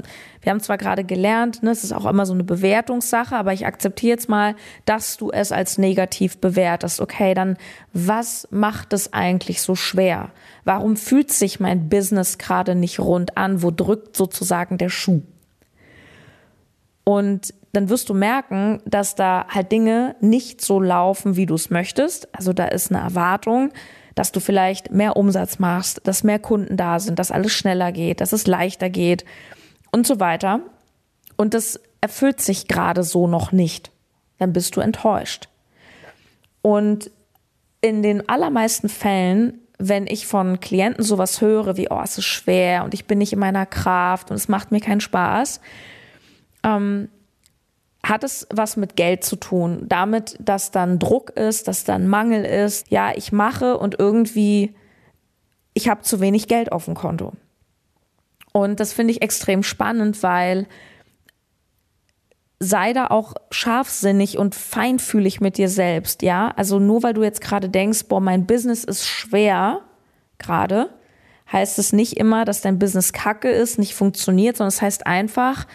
wir 0.43 0.53
haben 0.53 0.61
zwar 0.61 0.77
gerade 0.77 1.03
gelernt, 1.03 1.63
ne, 1.63 1.71
es 1.71 1.83
ist 1.83 1.93
auch 1.93 2.05
immer 2.05 2.27
so 2.27 2.35
eine 2.35 2.45
Bewertungssache, 2.45 3.35
aber 3.35 3.55
ich 3.55 3.65
akzeptiere 3.65 4.11
jetzt 4.11 4.29
mal, 4.29 4.55
dass 4.85 5.17
du 5.17 5.31
es 5.31 5.51
als 5.51 5.79
negativ 5.79 6.37
bewertest. 6.39 7.01
Okay, 7.01 7.33
dann 7.33 7.57
was 7.95 8.47
macht 8.51 8.93
es 8.93 9.15
eigentlich 9.15 9.63
so 9.63 9.75
schwer? 9.75 10.31
Warum 10.65 10.97
fühlt 10.97 11.33
sich 11.33 11.59
mein 11.59 11.89
Business 11.89 12.37
gerade 12.37 12.75
nicht 12.75 13.01
rund 13.01 13.39
an? 13.39 13.63
Wo 13.63 13.71
drückt 13.71 14.15
sozusagen 14.15 14.77
der 14.77 14.91
Schuh? 14.91 15.23
Und 17.03 17.55
dann 17.73 17.89
wirst 17.89 18.09
du 18.09 18.15
merken, 18.15 18.83
dass 18.85 19.15
da 19.15 19.47
halt 19.49 19.73
Dinge 19.73 20.17
nicht 20.21 20.61
so 20.61 20.81
laufen, 20.81 21.37
wie 21.37 21.47
du 21.47 21.55
es 21.55 21.71
möchtest. 21.71 22.35
Also 22.35 22.53
da 22.53 22.67
ist 22.67 22.91
eine 22.93 23.01
Erwartung, 23.03 23.71
dass 24.17 24.33
du 24.33 24.41
vielleicht 24.41 24.91
mehr 24.91 25.17
Umsatz 25.17 25.61
machst, 25.61 26.01
dass 26.05 26.25
mehr 26.25 26.41
Kunden 26.41 26.77
da 26.77 26.99
sind, 26.99 27.19
dass 27.21 27.31
alles 27.31 27.53
schneller 27.53 27.93
geht, 27.93 28.21
dass 28.21 28.33
es 28.33 28.47
leichter 28.49 28.91
geht 28.91 29.25
und 29.93 30.07
so 30.07 30.19
weiter. 30.19 30.61
Und 31.37 31.55
das 31.55 31.79
erfüllt 32.01 32.41
sich 32.41 32.67
gerade 32.67 33.05
so 33.05 33.29
noch 33.29 33.53
nicht. 33.53 33.93
Dann 34.39 34.55
bist 34.55 34.75
du 34.75 34.81
enttäuscht. 34.81 35.49
Und 36.63 37.11
in 37.83 38.03
den 38.03 38.27
allermeisten 38.27 38.89
Fällen, 38.89 39.61
wenn 39.79 40.07
ich 40.07 40.27
von 40.27 40.61
Klienten 40.61 41.05
sowas 41.05 41.43
höre 41.43 41.77
wie, 41.77 41.89
oh, 41.91 42.01
es 42.03 42.17
ist 42.17 42.25
schwer 42.25 42.85
und 42.85 42.95
ich 42.95 43.05
bin 43.05 43.19
nicht 43.19 43.35
in 43.35 43.39
meiner 43.39 43.67
Kraft 43.67 44.31
und 44.31 44.37
es 44.37 44.49
macht 44.49 44.73
mir 44.73 44.81
keinen 44.81 45.03
Spaß, 45.03 45.61
ähm, 46.65 47.11
hat 48.09 48.25
es 48.25 48.47
was 48.51 48.77
mit 48.77 48.97
Geld 48.97 49.25
zu 49.25 49.37
tun. 49.37 49.85
Damit, 49.89 50.37
dass 50.41 50.71
dann 50.71 50.99
Druck 50.99 51.31
ist, 51.31 51.69
dass 51.69 51.85
dann 51.85 52.07
Mangel 52.07 52.45
ist. 52.45 52.91
Ja, 52.91 53.13
ich 53.15 53.33
mache 53.33 53.79
und 53.79 53.99
irgendwie, 53.99 54.75
ich 55.75 55.89
habe 55.89 56.03
zu 56.03 56.21
wenig 56.21 56.47
Geld 56.47 56.71
auf 56.73 56.85
dem 56.85 56.95
Konto. 56.95 57.33
Und 58.53 58.81
das 58.81 58.93
finde 58.93 59.13
ich 59.13 59.23
extrem 59.23 59.63
spannend, 59.63 60.23
weil 60.23 60.67
sei 62.59 62.93
da 62.93 63.09
auch 63.09 63.35
scharfsinnig 63.51 64.39
und 64.39 64.55
feinfühlig 64.55 65.41
mit 65.41 65.59
dir 65.59 65.69
selbst, 65.69 66.23
ja? 66.23 66.53
Also 66.57 66.79
nur 66.79 67.03
weil 67.03 67.13
du 67.13 67.23
jetzt 67.23 67.43
gerade 67.43 67.69
denkst, 67.69 68.05
boah, 68.09 68.21
mein 68.21 68.47
Business 68.47 68.83
ist 68.83 69.07
schwer 69.07 69.83
gerade, 70.39 70.91
heißt 71.53 71.79
es 71.79 71.93
nicht 71.93 72.17
immer, 72.17 72.45
dass 72.47 72.63
dein 72.63 72.79
Business 72.79 73.13
kacke 73.13 73.51
ist, 73.51 73.79
nicht 73.79 73.95
funktioniert, 73.95 74.57
sondern 74.57 74.69
es 74.69 74.81
heißt 74.81 75.07
einfach, 75.07 75.67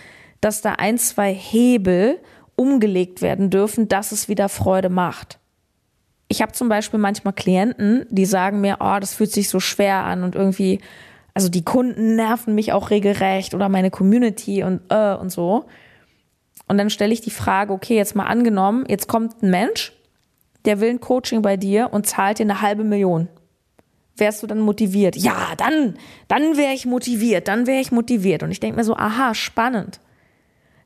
dass 0.41 0.62
da 0.62 0.74
ein, 0.74 0.98
zwei 0.98 1.33
Hebel 1.33 2.19
umgelegt 2.55 3.21
werden 3.21 3.50
dürfen, 3.50 3.88
dass 3.88 4.12
es 4.12 4.27
wieder 4.27 4.50
Freude 4.50 4.89
macht. 4.89 5.39
Ich 6.27 6.41
habe 6.41 6.51
zum 6.51 6.69
Beispiel 6.69 7.00
manchmal 7.00 7.33
Klienten, 7.33 8.05
die 8.10 8.25
sagen 8.25 8.62
mir, 8.62 8.77
oh, 8.79 8.98
das 9.00 9.13
fühlt 9.13 9.31
sich 9.31 9.50
so 9.50 9.60
schwer 9.60 10.03
an 10.03 10.24
und 10.24 10.36
irgendwie, 10.36 10.79
also 11.33 11.50
die 11.50 11.65
Kunden 11.65 12.15
nerven 12.15 12.55
mich 12.55 12.74
auch 12.74 12.89
regelrecht 12.89 13.53
oder 13.53 13.69
meine 13.69 13.91
Community 13.91 14.63
und 14.63 14.81
äh, 14.89 15.15
und 15.15 15.31
so. 15.31 15.65
Und 16.67 16.77
dann 16.77 16.89
stelle 16.89 17.13
ich 17.13 17.21
die 17.21 17.31
Frage, 17.31 17.74
okay, 17.74 17.95
jetzt 17.95 18.15
mal 18.15 18.25
angenommen, 18.25 18.86
jetzt 18.88 19.07
kommt 19.07 19.43
ein 19.43 19.50
Mensch, 19.50 19.93
der 20.65 20.79
will 20.79 20.89
ein 20.89 21.01
Coaching 21.01 21.41
bei 21.41 21.57
dir 21.57 21.89
und 21.91 22.07
zahlt 22.07 22.39
dir 22.39 22.43
eine 22.43 22.62
halbe 22.62 22.83
Million 22.83 23.27
wärst 24.21 24.43
du 24.43 24.48
dann 24.48 24.60
motiviert? 24.60 25.17
Ja, 25.17 25.53
dann, 25.57 25.98
dann 26.29 26.55
wäre 26.55 26.74
ich 26.74 26.86
motiviert, 26.86 27.50
dann 27.50 27.67
wäre 27.67 27.81
ich 27.81 27.91
motiviert. 27.91 28.43
Und 28.43 28.51
ich 28.51 28.62
denke 28.62 28.77
mir 28.77 28.86
so, 28.86 28.95
aha, 28.95 29.36
spannend. 29.36 30.00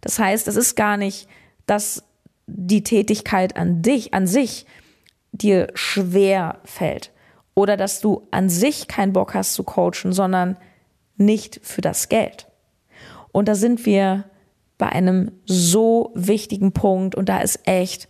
Das 0.06 0.18
heißt, 0.18 0.48
es 0.48 0.56
ist 0.56 0.76
gar 0.76 0.96
nicht, 0.96 1.28
dass 1.66 2.04
die 2.48 2.84
Tätigkeit 2.84 3.58
an 3.58 3.82
dich, 3.82 4.14
an 4.14 4.26
sich 4.26 4.66
dir 5.34 5.68
schwer 5.74 6.60
fällt 6.64 7.12
oder 7.56 7.76
dass 7.76 8.00
du 8.00 8.26
an 8.32 8.48
sich 8.48 8.88
keinen 8.88 9.12
Bock 9.12 9.34
hast 9.34 9.54
zu 9.54 9.64
coachen, 9.66 10.14
sondern 10.14 10.56
nicht 11.18 11.60
für 11.62 11.82
das 11.82 12.08
Geld. 12.08 12.48
Und 13.34 13.50
da 13.50 13.56
sind 13.56 13.86
wir 13.86 14.24
bei 14.78 14.88
einem 14.88 15.34
so 15.46 16.12
wichtigen 16.16 16.72
Punkt 16.72 17.16
und 17.16 17.28
da 17.28 17.40
ist 17.40 17.68
echt 17.68 18.08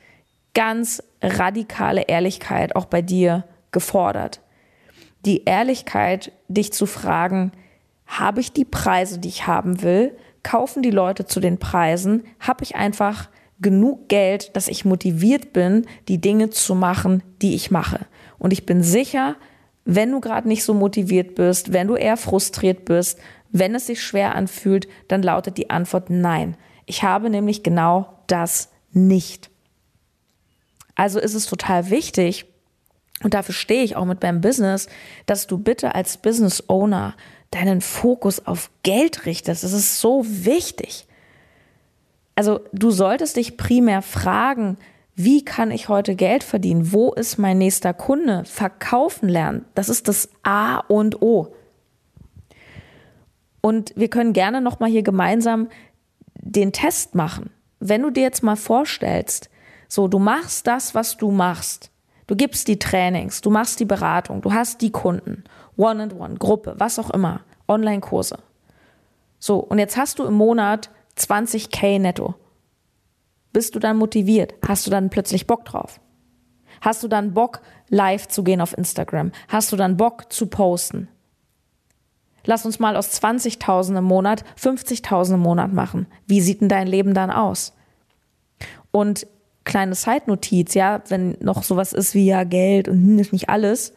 ganz 0.53 1.01
radikale 1.23 2.03
Ehrlichkeit 2.03 2.75
auch 2.75 2.85
bei 2.85 3.01
dir 3.01 3.45
gefordert 3.71 4.41
die 5.25 5.43
Ehrlichkeit, 5.45 6.31
dich 6.47 6.71
zu 6.71 6.85
fragen, 6.85 7.51
habe 8.05 8.39
ich 8.39 8.53
die 8.53 8.65
Preise, 8.65 9.19
die 9.19 9.29
ich 9.29 9.47
haben 9.47 9.81
will? 9.81 10.15
Kaufen 10.45 10.83
die 10.83 10.91
Leute 10.91 11.25
zu 11.25 11.39
den 11.39 11.57
Preisen? 11.57 12.23
Habe 12.39 12.63
ich 12.63 12.75
einfach 12.75 13.29
genug 13.59 14.09
Geld, 14.09 14.55
dass 14.55 14.67
ich 14.67 14.85
motiviert 14.85 15.53
bin, 15.53 15.87
die 16.07 16.21
Dinge 16.21 16.51
zu 16.51 16.75
machen, 16.75 17.23
die 17.41 17.55
ich 17.55 17.71
mache? 17.71 18.01
Und 18.37 18.53
ich 18.53 18.63
bin 18.67 18.83
sicher, 18.83 19.37
wenn 19.85 20.11
du 20.11 20.19
gerade 20.19 20.47
nicht 20.47 20.63
so 20.63 20.75
motiviert 20.75 21.33
bist, 21.33 21.73
wenn 21.73 21.87
du 21.87 21.95
eher 21.95 22.15
frustriert 22.15 22.85
bist, 22.85 23.17
wenn 23.49 23.73
es 23.73 23.87
sich 23.87 24.03
schwer 24.03 24.35
anfühlt, 24.35 24.87
dann 25.07 25.23
lautet 25.23 25.57
die 25.57 25.71
Antwort 25.71 26.11
nein. 26.11 26.57
Ich 26.85 27.01
habe 27.01 27.31
nämlich 27.31 27.63
genau 27.63 28.19
das 28.27 28.69
nicht. 28.91 29.49
Also 30.93 31.19
ist 31.19 31.33
es 31.33 31.47
total 31.47 31.89
wichtig, 31.89 32.45
und 33.23 33.33
dafür 33.33 33.55
stehe 33.55 33.83
ich 33.83 33.95
auch 33.95 34.05
mit 34.05 34.21
meinem 34.21 34.41
Business, 34.41 34.87
dass 35.25 35.47
du 35.47 35.57
bitte 35.57 35.95
als 35.95 36.17
Business 36.17 36.65
Owner 36.67 37.15
deinen 37.51 37.81
Fokus 37.81 38.45
auf 38.45 38.69
Geld 38.83 39.25
richtest. 39.25 39.63
Das 39.63 39.73
ist 39.73 39.99
so 39.99 40.25
wichtig. 40.25 41.07
Also 42.35 42.61
du 42.73 42.91
solltest 42.91 43.37
dich 43.37 43.57
primär 43.57 44.01
fragen, 44.01 44.77
wie 45.15 45.45
kann 45.45 45.71
ich 45.71 45.87
heute 45.87 46.15
Geld 46.15 46.43
verdienen? 46.43 46.91
Wo 46.91 47.13
ist 47.13 47.37
mein 47.37 47.57
nächster 47.57 47.93
Kunde? 47.93 48.43
Verkaufen 48.43 49.29
lernen. 49.29 49.65
Das 49.73 49.87
ist 49.87 50.09
das 50.09 50.29
A 50.43 50.79
und 50.79 51.21
O. 51.21 51.55
Und 53.61 53.93
wir 53.95 54.09
können 54.09 54.33
gerne 54.33 54.59
noch 54.59 54.79
mal 54.79 54.89
hier 54.89 55.03
gemeinsam 55.03 55.69
den 56.35 56.73
Test 56.73 57.15
machen. 57.15 57.49
Wenn 57.79 58.01
du 58.01 58.09
dir 58.09 58.23
jetzt 58.23 58.43
mal 58.43 58.57
vorstellst, 58.57 59.49
so 59.87 60.07
du 60.09 60.19
machst 60.19 60.67
das, 60.67 60.93
was 60.93 61.15
du 61.15 61.31
machst 61.31 61.89
Du 62.27 62.35
gibst 62.35 62.67
die 62.67 62.79
Trainings, 62.79 63.41
du 63.41 63.51
machst 63.51 63.79
die 63.79 63.85
Beratung, 63.85 64.41
du 64.41 64.51
hast 64.51 64.81
die 64.81 64.91
Kunden, 64.91 65.43
One-and-One, 65.77 66.35
Gruppe, 66.35 66.75
was 66.77 66.99
auch 66.99 67.09
immer, 67.09 67.41
Online-Kurse. 67.67 68.39
So, 69.39 69.59
und 69.59 69.79
jetzt 69.79 69.97
hast 69.97 70.19
du 70.19 70.23
im 70.23 70.33
Monat 70.33 70.89
20k 71.17 71.99
netto. 71.99 72.35
Bist 73.53 73.75
du 73.75 73.79
dann 73.79 73.97
motiviert? 73.97 74.53
Hast 74.67 74.85
du 74.85 74.91
dann 74.91 75.09
plötzlich 75.09 75.47
Bock 75.47 75.65
drauf? 75.65 75.99
Hast 76.81 77.03
du 77.03 77.07
dann 77.07 77.33
Bock, 77.33 77.61
live 77.89 78.27
zu 78.27 78.43
gehen 78.43 78.61
auf 78.61 78.77
Instagram? 78.77 79.31
Hast 79.47 79.71
du 79.71 79.75
dann 79.75 79.97
Bock 79.97 80.31
zu 80.31 80.47
posten? 80.47 81.07
Lass 82.45 82.65
uns 82.65 82.79
mal 82.79 82.95
aus 82.95 83.21
20.000 83.21 83.97
im 83.97 84.03
Monat 84.03 84.43
50.000 84.59 85.35
im 85.35 85.39
Monat 85.39 85.73
machen. 85.73 86.07
Wie 86.27 86.41
sieht 86.41 86.61
denn 86.61 86.69
dein 86.69 86.87
Leben 86.87 87.13
dann 87.13 87.31
aus? 87.31 87.73
Und 88.91 89.27
kleine 89.63 89.93
Zeitnotiz, 89.93 90.73
ja, 90.73 91.01
wenn 91.09 91.37
noch 91.39 91.63
sowas 91.63 91.91
ist 91.91 92.13
wie 92.13 92.25
ja 92.25 92.43
Geld 92.43 92.87
und 92.87 92.97
hm, 92.97 93.15
nicht 93.31 93.49
alles. 93.49 93.93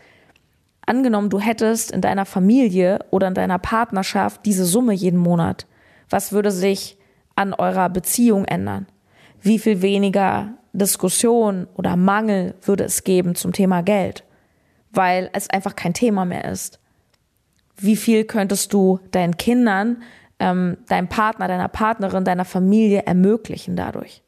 Angenommen, 0.89 1.29
du 1.29 1.39
hättest 1.39 1.91
in 1.91 2.01
deiner 2.01 2.25
Familie 2.25 3.01
oder 3.11 3.29
in 3.29 3.35
deiner 3.35 3.59
Partnerschaft 3.59 4.47
diese 4.47 4.65
Summe 4.65 4.95
jeden 4.95 5.19
Monat. 5.19 5.67
Was 6.09 6.33
würde 6.33 6.51
sich 6.51 6.97
an 7.37 7.53
eurer 7.53 7.91
Beziehung 7.91 8.47
ändern? 8.47 8.87
Wie 9.43 9.59
viel 9.59 9.83
weniger 9.83 10.55
Diskussion 10.73 11.67
oder 11.75 11.97
Mangel 11.97 12.55
würde 12.63 12.85
es 12.85 13.05
geben 13.05 13.35
zum 13.35 13.53
Thema 13.53 13.83
Geld? 13.83 14.25
Weil 14.91 15.29
es 15.35 15.51
einfach 15.51 15.77
kein 15.77 15.93
Thema 15.93 16.25
mehr 16.25 16.47
ist. 16.47 16.81
Wie 17.77 17.97
viel 17.97 18.25
könntest 18.25 18.73
du 18.73 18.99
deinen 19.11 19.37
Kindern, 19.37 20.03
ähm, 20.39 20.79
deinem 20.89 21.09
Partner, 21.09 21.49
deiner 21.49 21.69
Partnerin, 21.69 22.25
deiner 22.25 22.47
Familie 22.47 23.03
ermöglichen 23.03 23.77
dadurch? 23.77 24.23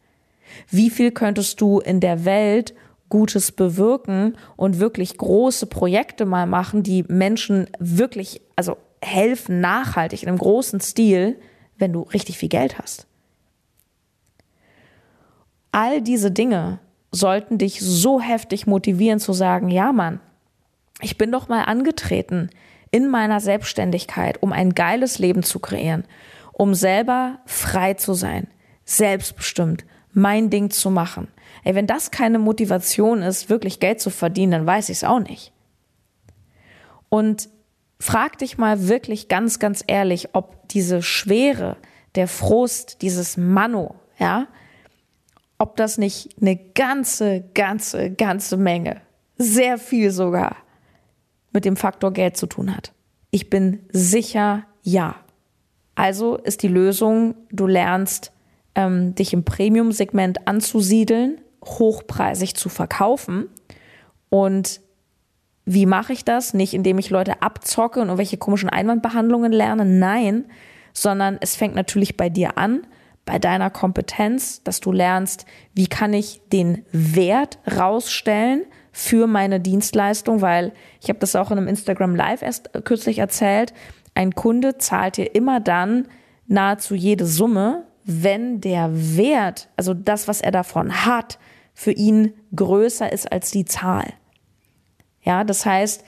Wie 0.68 0.90
viel 0.90 1.10
könntest 1.10 1.58
du 1.62 1.80
in 1.80 2.00
der 2.00 2.26
Welt 2.26 2.74
Gutes 3.10 3.52
bewirken 3.52 4.36
und 4.56 4.78
wirklich 4.78 5.18
große 5.18 5.66
Projekte 5.66 6.24
mal 6.24 6.46
machen, 6.46 6.82
die 6.82 7.04
Menschen 7.08 7.68
wirklich, 7.78 8.40
also 8.56 8.78
helfen 9.02 9.60
nachhaltig 9.60 10.22
in 10.22 10.28
einem 10.28 10.38
großen 10.38 10.80
Stil, 10.80 11.38
wenn 11.76 11.92
du 11.92 12.02
richtig 12.02 12.38
viel 12.38 12.48
Geld 12.48 12.78
hast. 12.78 13.06
All 15.72 16.00
diese 16.00 16.30
Dinge 16.30 16.78
sollten 17.10 17.58
dich 17.58 17.80
so 17.80 18.20
heftig 18.20 18.66
motivieren 18.66 19.20
zu 19.20 19.32
sagen, 19.32 19.68
ja 19.68 19.92
Mann, 19.92 20.20
ich 21.00 21.18
bin 21.18 21.32
doch 21.32 21.48
mal 21.48 21.64
angetreten 21.64 22.50
in 22.90 23.08
meiner 23.08 23.40
Selbstständigkeit, 23.40 24.42
um 24.42 24.52
ein 24.52 24.74
geiles 24.74 25.18
Leben 25.18 25.42
zu 25.42 25.58
kreieren, 25.58 26.04
um 26.52 26.74
selber 26.74 27.38
frei 27.46 27.94
zu 27.94 28.14
sein, 28.14 28.48
selbstbestimmt, 28.84 29.84
mein 30.12 30.50
Ding 30.50 30.70
zu 30.70 30.90
machen. 30.90 31.28
Ey, 31.64 31.74
wenn 31.74 31.86
das 31.86 32.10
keine 32.10 32.38
Motivation 32.38 33.22
ist, 33.22 33.50
wirklich 33.50 33.80
Geld 33.80 34.00
zu 34.00 34.10
verdienen, 34.10 34.52
dann 34.52 34.66
weiß 34.66 34.88
ich 34.88 34.98
es 34.98 35.04
auch 35.04 35.20
nicht. 35.20 35.52
Und 37.08 37.48
frag 37.98 38.38
dich 38.38 38.58
mal 38.58 38.88
wirklich 38.88 39.28
ganz, 39.28 39.58
ganz 39.58 39.84
ehrlich, 39.86 40.30
ob 40.32 40.68
diese 40.68 41.02
Schwere, 41.02 41.76
der 42.14 42.28
Frust, 42.28 43.02
dieses 43.02 43.36
Mano, 43.36 43.94
ja, 44.18 44.48
ob 45.58 45.76
das 45.76 45.98
nicht 45.98 46.40
eine 46.40 46.56
ganze, 46.56 47.42
ganze, 47.54 48.10
ganze 48.10 48.56
Menge, 48.56 49.02
sehr 49.36 49.78
viel 49.78 50.10
sogar, 50.10 50.56
mit 51.52 51.64
dem 51.64 51.76
Faktor 51.76 52.12
Geld 52.12 52.36
zu 52.36 52.46
tun 52.46 52.74
hat. 52.74 52.92
Ich 53.30 53.50
bin 53.50 53.80
sicher, 53.92 54.64
ja. 54.82 55.16
Also 55.94 56.36
ist 56.36 56.62
die 56.62 56.68
Lösung, 56.68 57.34
du 57.50 57.66
lernst 57.66 58.32
ähm, 58.74 59.14
dich 59.14 59.32
im 59.32 59.44
Premium-Segment 59.44 60.46
anzusiedeln, 60.46 61.40
hochpreisig 61.64 62.54
zu 62.54 62.68
verkaufen. 62.68 63.48
Und 64.28 64.80
wie 65.64 65.86
mache 65.86 66.12
ich 66.12 66.24
das? 66.24 66.54
Nicht 66.54 66.74
indem 66.74 66.98
ich 66.98 67.10
Leute 67.10 67.42
abzocke 67.42 68.00
und 68.00 68.06
irgendwelche 68.06 68.38
komischen 68.38 68.70
Einwandbehandlungen 68.70 69.52
lerne, 69.52 69.84
nein, 69.84 70.46
sondern 70.92 71.38
es 71.40 71.56
fängt 71.56 71.74
natürlich 71.74 72.16
bei 72.16 72.28
dir 72.28 72.58
an, 72.58 72.86
bei 73.24 73.38
deiner 73.38 73.70
Kompetenz, 73.70 74.62
dass 74.64 74.80
du 74.80 74.92
lernst, 74.92 75.46
wie 75.74 75.86
kann 75.86 76.12
ich 76.12 76.40
den 76.52 76.84
Wert 76.90 77.58
rausstellen 77.70 78.64
für 78.92 79.26
meine 79.26 79.60
Dienstleistung, 79.60 80.40
weil 80.40 80.72
ich 81.00 81.08
habe 81.08 81.20
das 81.20 81.36
auch 81.36 81.50
in 81.50 81.58
einem 81.58 81.68
Instagram 81.68 82.16
Live 82.16 82.42
erst 82.42 82.70
kürzlich 82.84 83.18
erzählt, 83.18 83.72
ein 84.14 84.34
Kunde 84.34 84.78
zahlt 84.78 85.16
dir 85.16 85.34
immer 85.34 85.60
dann 85.60 86.08
nahezu 86.48 86.96
jede 86.96 87.26
Summe, 87.26 87.86
wenn 88.04 88.60
der 88.60 88.90
Wert, 89.16 89.68
also 89.76 89.94
das, 89.94 90.28
was 90.28 90.40
er 90.40 90.50
davon 90.50 91.04
hat, 91.04 91.38
für 91.74 91.92
ihn 91.92 92.34
größer 92.54 93.12
ist 93.12 93.30
als 93.30 93.50
die 93.50 93.64
Zahl. 93.64 94.12
Ja, 95.22 95.44
das 95.44 95.66
heißt, 95.66 96.04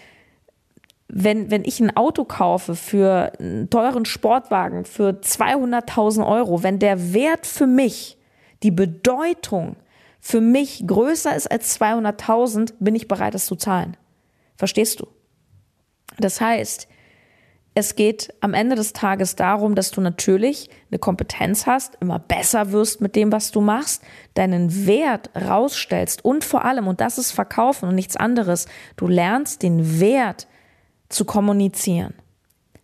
wenn, 1.09 1.51
wenn 1.51 1.65
ich 1.65 1.79
ein 1.81 1.95
Auto 1.95 2.25
kaufe 2.25 2.75
für 2.75 3.33
einen 3.39 3.69
teuren 3.69 4.07
Sportwagen 4.07 4.85
für 4.87 5.11
200.000 5.11 6.27
Euro, 6.27 6.63
wenn 6.63 6.79
der 6.79 7.13
Wert 7.13 7.47
für 7.47 7.67
mich, 7.67 8.19
die 8.63 8.71
Bedeutung 8.71 9.77
für 10.21 10.41
mich 10.41 10.87
größer 10.87 11.35
ist 11.35 11.51
als 11.51 11.79
200.000, 11.79 12.75
bin 12.81 12.95
ich 12.95 13.09
bereit, 13.09 13.35
es 13.35 13.47
zu 13.47 13.57
zahlen. 13.57 13.97
Verstehst 14.57 15.01
du? 15.01 15.09
Das 16.19 16.41
heißt, 16.41 16.89
es 17.75 17.97
geht 17.97 18.35
am 18.41 18.53
Ende 18.53 18.77
des 18.77 18.93
Tages 18.93 19.35
darum, 19.35 19.75
dass 19.75 19.91
du 19.91 20.03
natürlich 20.03 20.69
eine 20.91 20.99
Kompetenz 20.99 21.67
hast, 21.67 21.97
immer 22.01 22.19
besser 22.19 22.71
wirst 22.73 23.01
mit 23.01 23.17
dem, 23.17 23.33
was 23.33 23.51
du 23.51 23.63
machst, 23.63 24.03
deinen 24.35 24.87
Wert 24.87 25.31
rausstellst 25.35 26.25
und 26.25 26.45
vor 26.45 26.65
allem, 26.67 26.87
und 26.87 27.01
das 27.01 27.17
ist 27.17 27.33
Verkaufen 27.33 27.89
und 27.89 27.95
nichts 27.95 28.17
anderes, 28.17 28.67
du 28.97 29.09
lernst 29.09 29.63
den 29.63 30.01
Wert 30.01 30.49
zu 31.09 31.25
kommunizieren. 31.25 32.15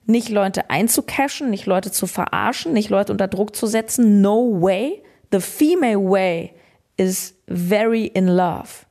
Nicht 0.07 0.31
Leute 0.31 0.71
einzucashen, 0.71 1.51
nicht 1.51 1.67
Leute 1.67 1.93
zu 1.93 2.07
verarschen, 2.07 2.73
nicht 2.73 2.89
Leute 2.89 3.13
unter 3.13 3.29
Druck 3.29 3.55
zu 3.55 3.67
setzen. 3.67 4.23
No 4.23 4.63
way. 4.63 5.03
The 5.31 5.41
female 5.41 6.03
way 6.03 6.55
is 6.97 7.35
very 7.47 8.07
in 8.07 8.27
love 8.27 8.87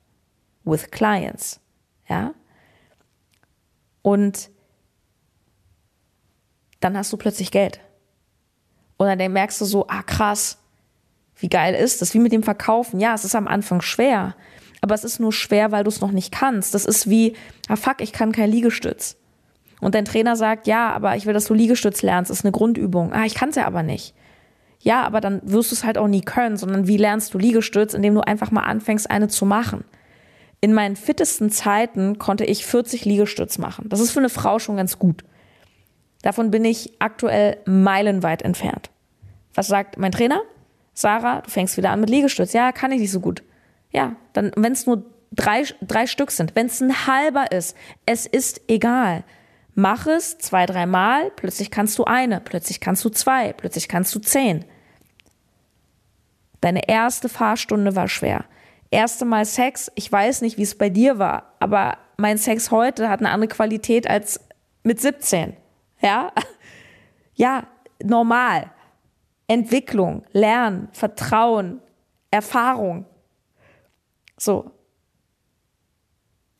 with 0.64 0.92
clients. 0.92 1.60
Ja? 2.08 2.36
Und 4.04 4.52
dann 6.88 6.98
hast 6.98 7.12
du 7.14 7.18
plötzlich 7.18 7.52
Geld. 7.52 7.80
Und 8.98 9.08
dann 9.08 9.32
merkst 9.32 9.62
du 9.62 9.66
so, 9.66 9.88
ah 9.88 10.04
krass, 10.04 10.58
wie 11.40 11.50
geil 11.50 11.76
ist 11.76 12.02
das? 12.02 12.14
Wie 12.14 12.20
mit 12.20 12.32
dem 12.32 12.44
Verkaufen. 12.44 13.00
Ja, 13.00 13.14
es 13.14 13.26
ist 13.26 13.36
am 13.36 13.48
Anfang 13.48 13.82
schwer, 13.82 14.36
aber 14.82 14.96
es 14.96 15.04
ist 15.04 15.20
nur 15.20 15.32
schwer, 15.32 15.72
weil 15.72 15.84
du 15.84 15.90
es 15.90 16.02
noch 16.02 16.12
nicht 16.12 16.32
kannst. 16.32 16.74
Das 16.74 16.86
ist 16.86 17.10
wie, 17.10 17.36
ah 17.68 17.76
fuck, 17.76 18.02
ich 18.02 18.12
kann 18.12 18.32
kein 18.32 18.50
Liegestütz. 18.50 19.18
Und 19.80 19.94
dein 19.94 20.06
Trainer 20.06 20.36
sagt, 20.36 20.66
ja, 20.66 20.92
aber 20.92 21.16
ich 21.16 21.28
will, 21.28 21.34
dass 21.34 21.46
du 21.46 21.54
Liegestütz 21.54 22.02
lernst, 22.02 22.32
das 22.32 22.40
ist 22.40 22.46
eine 22.46 22.52
Grundübung. 22.52 23.14
Ah, 23.14 23.26
ich 23.26 23.36
kann 23.36 23.50
es 23.50 23.56
ja 23.56 23.68
aber 23.68 23.84
nicht. 23.84 24.16
Ja, 24.80 25.04
aber 25.04 25.22
dann 25.22 25.42
wirst 25.44 25.72
du 25.72 25.76
es 25.76 25.84
halt 25.84 25.98
auch 25.98 26.08
nie 26.08 26.22
können, 26.22 26.58
sondern 26.58 26.88
wie 26.88 26.98
lernst 26.98 27.34
du 27.34 27.38
Liegestütz, 27.38 27.94
indem 27.94 28.16
du 28.16 28.22
einfach 28.22 28.50
mal 28.50 28.62
anfängst, 28.62 29.10
eine 29.10 29.28
zu 29.28 29.46
machen. 29.46 29.84
In 30.62 30.74
meinen 30.74 30.96
fittesten 30.96 31.52
Zeiten 31.52 32.18
konnte 32.18 32.46
ich 32.46 32.66
40 32.66 33.06
Liegestütz 33.06 33.60
machen. 33.60 33.90
Das 33.90 34.00
ist 34.00 34.12
für 34.12 34.20
eine 34.20 34.30
Frau 34.30 34.58
schon 34.58 34.78
ganz 34.78 34.98
gut. 34.98 35.24
Davon 36.28 36.52
bin 36.52 36.66
ich 36.66 36.92
aktuell 37.00 37.56
meilenweit 37.64 38.42
entfernt. 38.42 38.90
Was 39.54 39.68
sagt 39.68 39.98
mein 39.98 40.12
Trainer? 40.12 40.42
Sarah, 40.94 41.40
du 41.40 41.50
fängst 41.50 41.78
wieder 41.78 41.92
an 41.92 42.02
mit 42.02 42.10
Liegestütz. 42.10 42.52
Ja, 42.52 42.74
kann 42.74 42.92
ich 42.92 43.00
nicht 43.00 43.14
so 43.14 43.22
gut. 43.22 43.44
Ja, 43.94 44.18
dann, 44.34 44.52
wenn 44.58 44.74
es 44.74 44.86
nur 44.86 45.06
drei, 45.32 45.64
drei 45.80 46.06
Stück 46.06 46.32
sind, 46.32 46.54
wenn 46.54 46.66
es 46.66 46.82
ein 46.82 47.08
halber 47.08 47.54
ist, 47.54 47.78
es 48.06 48.26
ist 48.26 48.60
egal. 48.68 49.24
Mach 49.74 50.06
es 50.06 50.38
zwei, 50.38 50.66
dreimal, 50.66 51.32
plötzlich 51.34 51.72
kannst 51.72 51.98
du 51.98 52.04
eine, 52.04 52.42
plötzlich 52.42 52.82
kannst 52.82 53.06
du 53.06 53.10
zwei, 53.10 53.54
plötzlich 53.54 53.88
kannst 53.88 54.14
du 54.14 54.20
zehn. 54.20 54.66
Deine 56.60 56.90
erste 56.90 57.30
Fahrstunde 57.30 57.96
war 57.96 58.10
schwer. 58.10 58.44
Erste 58.92 59.24
Mal 59.24 59.46
Sex, 59.46 59.90
ich 59.96 60.12
weiß 60.12 60.42
nicht, 60.42 60.58
wie 60.58 60.64
es 60.64 60.78
bei 60.78 60.90
dir 60.90 61.20
war, 61.20 61.54
aber 61.62 61.98
mein 62.18 62.38
Sex 62.38 62.70
heute 62.70 63.08
hat 63.08 63.22
eine 63.22 63.30
andere 63.30 63.48
Qualität 63.48 64.10
als 64.10 64.42
mit 64.84 65.00
17. 65.00 65.56
Ja? 66.02 66.32
Ja, 67.40 67.68
normal. 68.04 68.72
Entwicklung, 69.48 70.24
Lernen, 70.32 70.90
Vertrauen, 70.92 71.82
Erfahrung. 72.32 73.06
So. 74.38 74.72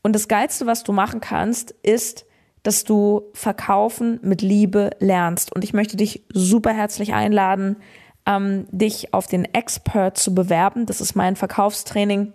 Und 0.02 0.14
das 0.14 0.28
Geilste, 0.28 0.66
was 0.66 0.84
du 0.84 0.92
machen 0.92 1.20
kannst, 1.20 1.72
ist, 1.82 2.26
dass 2.62 2.84
du 2.84 3.22
Verkaufen 3.34 4.20
mit 4.22 4.40
Liebe 4.40 4.90
lernst. 5.00 5.52
Und 5.52 5.64
ich 5.64 5.72
möchte 5.72 5.96
dich 5.96 6.24
super 6.32 6.72
herzlich 6.72 7.12
einladen, 7.12 7.76
ähm, 8.24 8.66
dich 8.70 9.12
auf 9.14 9.26
den 9.26 9.46
Expert 9.46 10.16
zu 10.16 10.34
bewerben. 10.34 10.86
Das 10.86 11.00
ist 11.00 11.14
mein 11.14 11.34
Verkaufstraining 11.34 12.32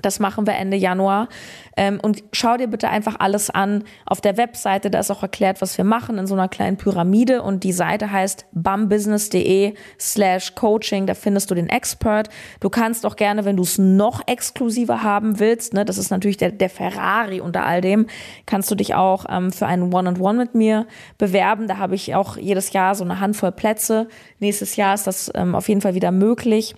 das 0.00 0.20
machen 0.20 0.46
wir 0.46 0.54
Ende 0.54 0.76
Januar. 0.76 1.28
Ähm, 1.76 2.00
und 2.00 2.24
schau 2.32 2.56
dir 2.56 2.66
bitte 2.66 2.88
einfach 2.88 3.16
alles 3.18 3.50
an. 3.50 3.84
Auf 4.06 4.20
der 4.20 4.36
Webseite, 4.36 4.90
da 4.90 4.98
ist 4.98 5.10
auch 5.10 5.22
erklärt, 5.22 5.60
was 5.60 5.76
wir 5.76 5.84
machen 5.84 6.18
in 6.18 6.26
so 6.26 6.34
einer 6.34 6.48
kleinen 6.48 6.76
Pyramide. 6.76 7.42
Und 7.42 7.64
die 7.64 7.72
Seite 7.72 8.10
heißt 8.10 8.46
bumbusiness.de 8.52 9.74
slash 9.98 10.54
coaching. 10.54 11.06
Da 11.06 11.14
findest 11.14 11.50
du 11.50 11.54
den 11.54 11.68
Expert. 11.68 12.30
Du 12.60 12.70
kannst 12.70 13.04
auch 13.04 13.16
gerne, 13.16 13.44
wenn 13.44 13.56
du 13.56 13.62
es 13.62 13.78
noch 13.78 14.26
exklusiver 14.26 15.02
haben 15.02 15.38
willst, 15.38 15.74
ne, 15.74 15.84
das 15.84 15.98
ist 15.98 16.10
natürlich 16.10 16.36
der, 16.36 16.52
der 16.52 16.70
Ferrari 16.70 17.40
unter 17.40 17.64
all 17.64 17.80
dem, 17.80 18.06
kannst 18.46 18.70
du 18.70 18.74
dich 18.74 18.94
auch 18.94 19.26
ähm, 19.28 19.52
für 19.52 19.66
einen 19.66 19.92
One-on-One 19.94 20.18
-on 20.18 20.20
-One 20.20 20.38
mit 20.38 20.54
mir 20.54 20.86
bewerben. 21.18 21.68
Da 21.68 21.78
habe 21.78 21.94
ich 21.94 22.14
auch 22.14 22.36
jedes 22.36 22.72
Jahr 22.72 22.94
so 22.94 23.04
eine 23.04 23.20
Handvoll 23.20 23.52
Plätze. 23.52 24.08
Nächstes 24.38 24.76
Jahr 24.76 24.94
ist 24.94 25.06
das 25.06 25.30
ähm, 25.34 25.54
auf 25.54 25.68
jeden 25.68 25.80
Fall 25.80 25.94
wieder 25.94 26.10
möglich. 26.10 26.74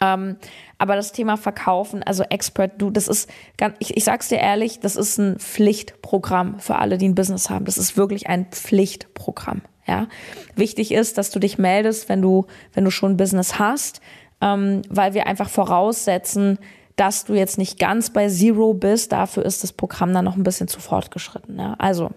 Ähm, 0.00 0.36
aber 0.78 0.96
das 0.96 1.12
Thema 1.12 1.36
Verkaufen, 1.36 2.02
also 2.02 2.22
Expert, 2.24 2.72
du, 2.78 2.90
das 2.90 3.08
ist, 3.08 3.30
ich, 3.78 3.96
ich 3.96 4.04
sag's 4.04 4.28
dir 4.28 4.38
ehrlich, 4.38 4.80
das 4.80 4.96
ist 4.96 5.18
ein 5.18 5.38
Pflichtprogramm 5.38 6.58
für 6.58 6.76
alle, 6.76 6.98
die 6.98 7.08
ein 7.08 7.14
Business 7.14 7.50
haben. 7.50 7.64
Das 7.64 7.78
ist 7.78 7.96
wirklich 7.96 8.28
ein 8.28 8.46
Pflichtprogramm. 8.46 9.62
Ja, 9.86 10.06
wichtig 10.54 10.92
ist, 10.92 11.18
dass 11.18 11.30
du 11.30 11.40
dich 11.40 11.58
meldest, 11.58 12.08
wenn 12.08 12.22
du, 12.22 12.46
wenn 12.74 12.84
du 12.84 12.90
schon 12.90 13.12
ein 13.12 13.16
Business 13.16 13.58
hast, 13.58 14.00
ähm, 14.40 14.82
weil 14.88 15.14
wir 15.14 15.26
einfach 15.26 15.48
voraussetzen, 15.48 16.58
dass 16.96 17.24
du 17.24 17.34
jetzt 17.34 17.58
nicht 17.58 17.78
ganz 17.78 18.10
bei 18.10 18.28
Zero 18.28 18.74
bist. 18.74 19.12
Dafür 19.12 19.44
ist 19.44 19.64
das 19.64 19.72
Programm 19.72 20.12
dann 20.12 20.24
noch 20.24 20.36
ein 20.36 20.42
bisschen 20.42 20.68
zu 20.68 20.80
fortgeschritten. 20.80 21.58
Ja? 21.58 21.74
Also, 21.78 22.10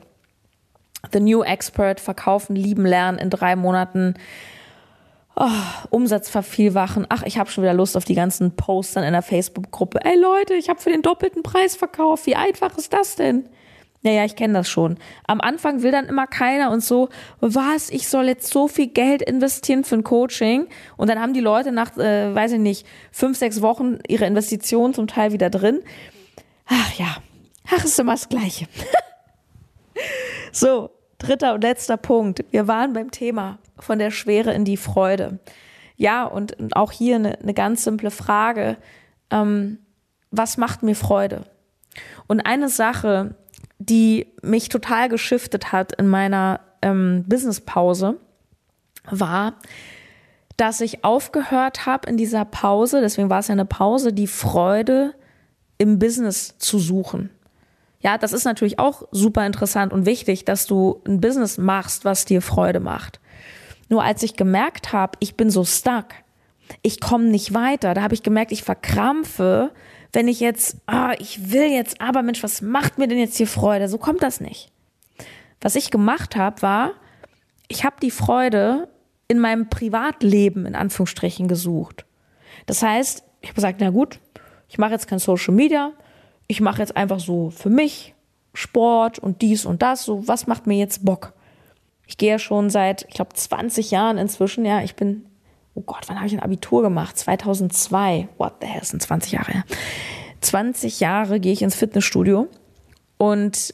The 1.12 1.20
New 1.20 1.42
Expert, 1.42 2.00
verkaufen, 2.00 2.56
lieben, 2.56 2.86
lernen 2.86 3.18
in 3.18 3.30
drei 3.30 3.56
Monaten 3.56 4.16
Oh, 5.46 5.50
Umsatz 5.90 6.30
vervielfachen. 6.30 7.06
Ach, 7.10 7.24
ich 7.24 7.38
habe 7.38 7.52
schon 7.52 7.66
wieder 7.66 7.74
Lust 7.74 7.98
auf 7.98 8.06
die 8.06 8.16
ganzen 8.16 8.56
Postern 8.56 9.04
in 9.04 9.12
der 9.12 9.22
Facebook-Gruppe. 9.22 10.00
Ey 10.06 10.18
Leute, 10.18 10.54
ich 10.54 10.70
habe 10.70 10.80
für 10.80 10.90
den 10.90 11.02
doppelten 11.02 11.44
Preis 11.44 11.76
verkauft. 11.76 12.28
Wie 12.28 12.36
einfach 12.38 12.78
ist 12.78 12.94
das 12.94 13.18
denn? 13.18 13.50
Naja, 14.04 14.24
ich 14.24 14.38
kenne 14.38 14.54
das 14.54 14.70
schon. 14.70 14.98
Am 15.28 15.42
Anfang 15.42 15.82
will 15.84 15.92
dann 15.92 16.06
immer 16.06 16.28
keiner 16.28 16.72
und 16.72 16.82
so, 16.82 17.10
was, 17.42 17.90
ich 17.90 18.08
soll 18.08 18.28
jetzt 18.28 18.54
so 18.54 18.70
viel 18.70 18.88
Geld 18.88 19.22
investieren 19.22 19.84
für 19.84 19.96
ein 19.96 20.06
Coaching. 20.06 20.68
Und 20.96 21.10
dann 21.10 21.20
haben 21.20 21.34
die 21.34 21.42
Leute 21.42 21.74
nach, 21.74 21.98
äh, 21.98 22.34
weiß 22.34 22.54
ich 22.54 22.60
nicht, 22.60 22.88
fünf, 23.12 23.38
sechs 23.38 23.62
Wochen 23.62 24.00
ihre 24.08 24.26
Investition 24.26 24.94
zum 24.94 25.08
Teil 25.08 25.34
wieder 25.34 25.50
drin. 25.50 25.82
Ach 26.68 26.94
ja, 26.94 27.18
ach, 27.70 27.84
ist 27.84 28.00
immer 28.00 28.14
das 28.14 28.30
Gleiche. 28.30 28.68
so, 30.54 30.90
dritter 31.24 31.54
und 31.54 31.64
letzter 31.64 31.98
Punkt. 31.98 32.46
Wir 32.52 32.68
waren 32.68 32.94
beim 32.94 33.12
Thema 33.12 33.60
von 33.80 34.00
der 34.00 34.12
Schwere 34.12 34.54
in 34.54 34.66
die 34.66 34.78
Freude. 34.78 35.40
Ja, 35.96 36.26
und 36.26 36.76
auch 36.76 36.92
hier 36.92 37.16
eine, 37.16 37.40
eine 37.40 37.54
ganz 37.54 37.84
simple 37.84 38.12
Frage. 38.12 38.78
Ähm, 39.30 39.80
was 40.32 40.58
macht 40.58 40.84
mir 40.84 40.96
Freude? 40.96 41.46
Und 42.28 42.42
eine 42.42 42.70
Sache, 42.70 43.36
die 43.80 44.28
mich 44.42 44.70
total 44.70 45.10
geschiftet 45.10 45.72
hat 45.72 45.94
in 45.94 46.08
meiner 46.08 46.60
ähm, 46.82 47.26
Businesspause, 47.28 48.18
war, 49.10 49.56
dass 50.58 50.82
ich 50.82 51.04
aufgehört 51.04 51.86
habe 51.86 52.10
in 52.10 52.18
dieser 52.18 52.46
Pause, 52.46 53.02
deswegen 53.02 53.30
war 53.30 53.40
es 53.40 53.48
ja 53.48 53.54
eine 53.54 53.66
Pause, 53.66 54.14
die 54.14 54.28
Freude 54.28 55.14
im 55.78 56.00
Business 56.00 56.58
zu 56.58 56.80
suchen. 56.80 57.30
Ja, 58.04 58.18
das 58.18 58.34
ist 58.34 58.44
natürlich 58.44 58.80
auch 58.80 59.04
super 59.12 59.46
interessant 59.46 59.94
und 59.94 60.06
wichtig, 60.06 60.44
dass 60.44 60.66
du 60.66 61.02
ein 61.08 61.22
Business 61.22 61.58
machst, 61.58 62.04
was 62.04 62.26
dir 62.26 62.42
Freude 62.42 62.82
macht. 62.82 63.22
Nur 63.88 64.04
als 64.04 64.24
ich 64.24 64.36
gemerkt 64.36 64.92
habe, 64.92 65.18
ich 65.20 65.36
bin 65.36 65.50
so 65.50 65.64
stuck, 65.64 66.08
ich 66.82 67.00
komme 67.00 67.26
nicht 67.26 67.54
weiter, 67.54 67.94
da 67.94 68.02
habe 68.02 68.14
ich 68.14 68.24
gemerkt, 68.24 68.52
ich 68.52 68.64
verkrampfe, 68.64 69.72
wenn 70.12 70.28
ich 70.28 70.40
jetzt, 70.42 70.78
ah, 70.86 71.14
ich 71.18 71.52
will 71.52 71.72
jetzt, 71.72 72.02
aber 72.02 72.24
Mensch, 72.24 72.44
was 72.44 72.62
macht 72.62 72.98
mir 72.98 73.08
denn 73.08 73.18
jetzt 73.18 73.38
hier 73.38 73.48
Freude? 73.48 73.88
So 73.88 73.98
kommt 73.98 74.22
das 74.22 74.42
nicht. 74.42 74.72
Was 75.62 75.76
ich 75.76 75.90
gemacht 75.90 76.36
habe, 76.36 76.62
war, 76.62 76.92
ich 77.70 77.86
habe 77.86 77.96
die 78.02 78.12
Freude 78.12 78.90
in 79.30 79.40
meinem 79.40 79.70
Privatleben 79.70 80.66
in 80.66 80.76
Anführungsstrichen 80.76 81.48
gesucht. 81.48 82.06
Das 82.66 82.84
heißt, 82.84 83.24
ich 83.42 83.50
habe 83.50 83.56
gesagt, 83.56 83.80
na 83.80 83.90
gut, 83.90 84.20
ich 84.68 84.78
mache 84.78 84.92
jetzt 84.92 85.08
kein 85.08 85.20
Social 85.20 85.54
Media, 85.54 85.94
ich 86.48 86.62
mache 86.62 86.80
jetzt 86.80 86.96
einfach 86.96 87.20
so 87.20 87.50
für 87.50 87.70
mich 87.70 88.14
Sport 88.54 89.20
und 89.20 89.42
dies 89.42 89.66
und 89.66 89.82
das, 89.82 90.04
so 90.04 90.28
was 90.28 90.48
macht 90.48 90.68
mir 90.68 90.78
jetzt 90.78 91.06
Bock? 91.06 91.34
Ich 92.06 92.18
gehe 92.18 92.32
ja 92.32 92.40
schon 92.40 92.70
seit, 92.70 93.06
ich 93.08 93.16
glaube, 93.16 93.34
20 93.34 93.92
Jahren 93.92 94.18
inzwischen. 94.18 94.66
Ja, 94.66 94.84
ich 94.84 94.96
bin, 94.96 95.26
oh 95.74 95.82
Gott, 95.82 96.04
wann 96.08 96.18
habe 96.18 96.28
ich 96.28 96.34
ein 96.34 96.42
Abitur 96.42 96.82
gemacht? 96.82 97.18
2002. 97.18 98.28
What 98.38 98.56
the 98.62 98.68
hell, 98.68 98.84
sind 98.84 99.02
20 99.02 99.32
Jahre 99.32 99.52
her. 99.52 99.64
20 100.42 101.00
Jahre 101.00 101.40
gehe 101.40 101.54
ich 101.54 101.62
ins 101.62 101.76
Fitnessstudio 101.76 102.50
und 103.18 103.74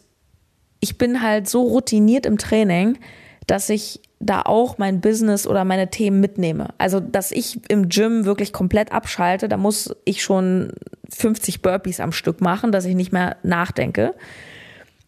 ich 0.80 0.98
bin 0.98 1.22
halt 1.22 1.50
so 1.50 1.64
routiniert 1.64 2.26
im 2.26 2.38
Training, 2.38 3.00
dass 3.48 3.70
ich 3.70 4.02
da 4.20 4.42
auch 4.44 4.78
mein 4.78 5.02
Business 5.02 5.48
oder 5.48 5.66
meine 5.66 5.90
Themen 5.90 6.20
mitnehme. 6.20 6.70
Also, 6.78 7.00
dass 7.00 7.32
ich 7.32 7.60
im 7.70 7.90
Gym 7.90 8.26
wirklich 8.26 8.54
komplett 8.54 8.92
abschalte, 8.92 9.50
da 9.50 9.58
muss 9.58 9.96
ich 10.06 10.22
schon 10.22 10.74
50 11.10 11.62
Burpees 11.62 12.00
am 12.00 12.12
Stück 12.12 12.42
machen, 12.42 12.72
dass 12.72 12.86
ich 12.86 12.96
nicht 12.96 13.12
mehr 13.12 13.38
nachdenke. 13.44 14.16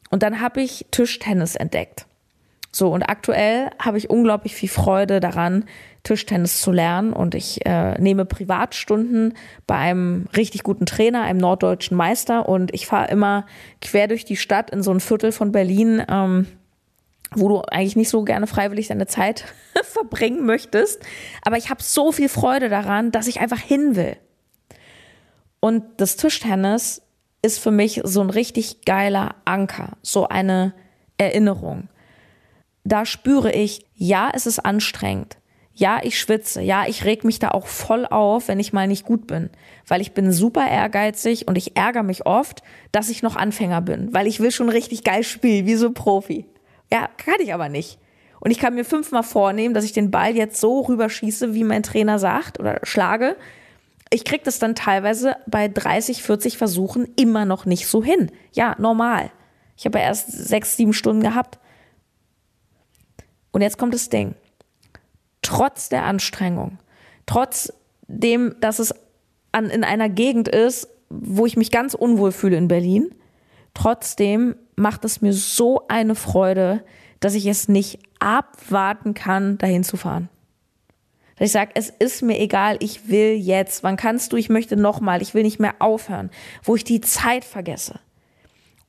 Und 0.10 0.24
dann 0.24 0.42
habe 0.42 0.62
ich 0.62 0.86
Tischtennis 0.92 1.56
entdeckt. 1.56 2.06
So, 2.74 2.90
und 2.90 3.04
aktuell 3.04 3.70
habe 3.80 3.98
ich 3.98 4.10
unglaublich 4.10 4.56
viel 4.56 4.70
Freude 4.70 5.20
daran, 5.20 5.66
Tischtennis 6.04 6.62
zu 6.62 6.72
lernen. 6.72 7.12
Und 7.12 7.36
ich 7.36 7.66
äh, 7.66 8.00
nehme 8.00 8.26
Privatstunden 8.26 9.34
bei 9.68 9.76
einem 9.76 10.28
richtig 10.36 10.64
guten 10.64 10.86
Trainer, 10.86 11.24
einem 11.24 11.40
norddeutschen 11.40 11.98
Meister. 11.98 12.48
Und 12.48 12.74
ich 12.74 12.88
fahre 12.88 13.12
immer 13.12 13.46
quer 13.82 14.08
durch 14.08 14.24
die 14.24 14.38
Stadt 14.38 14.70
in 14.70 14.84
so 14.84 14.92
ein 14.92 15.02
Viertel 15.02 15.32
von 15.32 15.52
Berlin. 15.52 16.04
Ähm, 16.10 16.48
wo 17.34 17.48
du 17.48 17.62
eigentlich 17.62 17.96
nicht 17.96 18.10
so 18.10 18.24
gerne 18.24 18.46
freiwillig 18.46 18.88
deine 18.90 19.08
Zeit 19.08 19.46
verbringen 19.84 20.46
möchtest. 20.46 21.02
Aber 21.44 21.58
ich 21.58 21.70
habe 21.70 21.82
so 21.82 22.12
viel 22.12 22.30
Freude 22.30 22.68
daran, 22.70 23.12
dass 23.12 23.28
ich 23.28 23.40
einfach 23.40 23.60
hin 23.60 23.96
will. 23.96 24.18
Und 25.62 25.84
das 25.98 26.18
Tischtennis 26.18 27.02
ist 27.42 27.60
für 27.60 27.72
mich 27.72 28.02
so 28.04 28.20
ein 28.20 28.30
richtig 28.30 28.84
geiler 28.86 29.36
Anker, 29.46 29.94
so 30.02 30.28
eine 30.28 30.74
Erinnerung. 31.18 31.88
Da 32.84 33.06
spüre 33.06 33.52
ich, 33.54 33.86
ja, 33.96 34.32
es 34.34 34.46
ist 34.48 34.60
anstrengend. 34.60 35.38
Ja, 35.74 36.00
ich 36.04 36.20
schwitze. 36.20 36.62
Ja, 36.62 36.86
ich 36.88 37.06
reg 37.06 37.24
mich 37.24 37.40
da 37.40 37.52
auch 37.52 37.68
voll 37.68 38.06
auf, 38.06 38.48
wenn 38.48 38.60
ich 38.60 38.74
mal 38.74 38.88
nicht 38.88 39.06
gut 39.06 39.28
bin. 39.28 39.50
Weil 39.88 40.02
ich 40.02 40.14
bin 40.14 40.32
super 40.32 40.68
ehrgeizig 40.68 41.48
und 41.48 41.58
ich 41.58 41.78
ärgere 41.78 42.04
mich 42.04 42.26
oft, 42.26 42.62
dass 42.92 43.10
ich 43.10 43.24
noch 43.24 43.36
Anfänger 43.36 43.82
bin. 43.82 44.14
Weil 44.14 44.28
ich 44.28 44.40
will 44.40 44.52
schon 44.52 44.70
richtig 44.70 45.04
geil 45.04 45.24
spielen, 45.24 45.66
wie 45.66 45.76
so 45.76 45.92
Profi. 45.92 46.46
Ja, 46.92 47.08
kann 47.18 47.36
ich 47.40 47.54
aber 47.54 47.70
nicht. 47.70 48.00
Und 48.40 48.52
ich 48.52 48.60
kann 48.60 48.76
mir 48.76 48.84
fünfmal 48.84 49.24
vornehmen, 49.24 49.74
dass 49.74 49.86
ich 49.86 49.94
den 49.94 50.12
Ball 50.12 50.36
jetzt 50.36 50.60
so 50.60 50.82
rüberschieße, 50.82 51.54
wie 51.54 51.64
mein 51.64 51.84
Trainer 51.84 52.20
sagt 52.20 52.60
oder 52.60 52.80
schlage. 52.84 53.38
Ich 54.14 54.26
krieg 54.26 54.44
das 54.44 54.60
dann 54.60 54.76
teilweise 54.76 55.38
bei 55.48 55.70
30, 55.70 56.22
40 56.22 56.58
Versuchen 56.58 57.08
immer 57.16 57.46
noch 57.46 57.66
nicht 57.66 57.88
so 57.88 58.04
hin. 58.04 58.30
Ja, 58.52 58.76
normal. 58.78 59.32
Ich 59.78 59.86
habe 59.86 60.00
ja 60.00 60.06
erst 60.06 60.30
sechs, 60.32 60.76
sieben 60.76 60.94
Stunden 60.94 61.24
gehabt. 61.24 61.60
Und 63.52 63.62
jetzt 63.62 63.78
kommt 63.78 63.94
das 63.94 64.10
Ding. 64.10 64.36
Trotz 65.42 65.90
der 65.90 66.04
Anstrengung, 66.04 66.78
trotz 67.26 67.74
dem, 68.08 68.56
dass 68.60 68.80
es 68.80 68.94
an, 69.52 69.70
in 69.70 69.84
einer 69.84 70.10
Gegend 70.10 70.48
ist, 70.48 70.88
wo 71.10 71.46
ich 71.46 71.58
mich 71.58 71.72
ganz 71.72 71.94
unwohl 71.94 72.32
fühle 72.32 72.58
in 72.58 72.68
Berlin, 72.68 73.16
trotzdem 73.74 74.56
macht 74.76 75.04
es 75.06 75.22
mir 75.22 75.34
so 75.34 75.88
eine 75.88 76.16
Freude, 76.16 76.84
dass 77.20 77.34
ich 77.34 77.46
es 77.46 77.68
nicht 77.68 78.00
abwarten 78.20 79.14
kann, 79.14 79.58
dahin 79.58 79.84
zu 79.84 79.98
fahren. 79.98 80.30
Dass 81.42 81.48
ich 81.48 81.54
sage, 81.54 81.72
es 81.74 81.90
ist 81.90 82.22
mir 82.22 82.40
egal, 82.40 82.78
ich 82.82 83.10
will 83.10 83.34
jetzt. 83.34 83.82
Wann 83.82 83.98
kannst 83.98 84.32
du? 84.32 84.38
Ich 84.38 84.50
möchte 84.50 84.78
nochmal. 84.78 85.24
Ich 85.24 85.34
will 85.34 85.42
nicht 85.42 85.60
mehr 85.60 85.74
aufhören. 85.80 86.30
Wo 86.62 86.76
ich 86.76 86.84
die 86.84 87.02
Zeit 87.02 87.44
vergesse. 87.44 88.00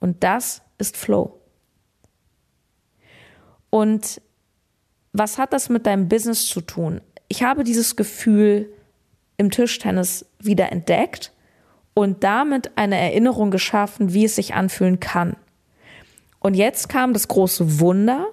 Und 0.00 0.22
das 0.22 0.60
ist 0.76 0.98
Flow. 0.98 1.40
Und 3.70 4.20
was 5.14 5.38
hat 5.38 5.54
das 5.54 5.70
mit 5.70 5.86
deinem 5.86 6.10
Business 6.10 6.46
zu 6.46 6.60
tun? 6.60 7.00
Ich 7.28 7.42
habe 7.42 7.64
dieses 7.64 7.96
Gefühl 7.96 8.70
im 9.38 9.50
Tischtennis 9.50 10.26
wieder 10.38 10.70
entdeckt 10.72 11.32
und 11.94 12.22
damit 12.22 12.76
eine 12.76 12.98
Erinnerung 12.98 13.50
geschaffen, 13.50 14.12
wie 14.12 14.26
es 14.26 14.34
sich 14.34 14.52
anfühlen 14.52 15.00
kann. 15.00 15.36
Und 16.38 16.52
jetzt 16.52 16.90
kam 16.90 17.14
das 17.14 17.28
große 17.28 17.80
Wunder. 17.80 18.26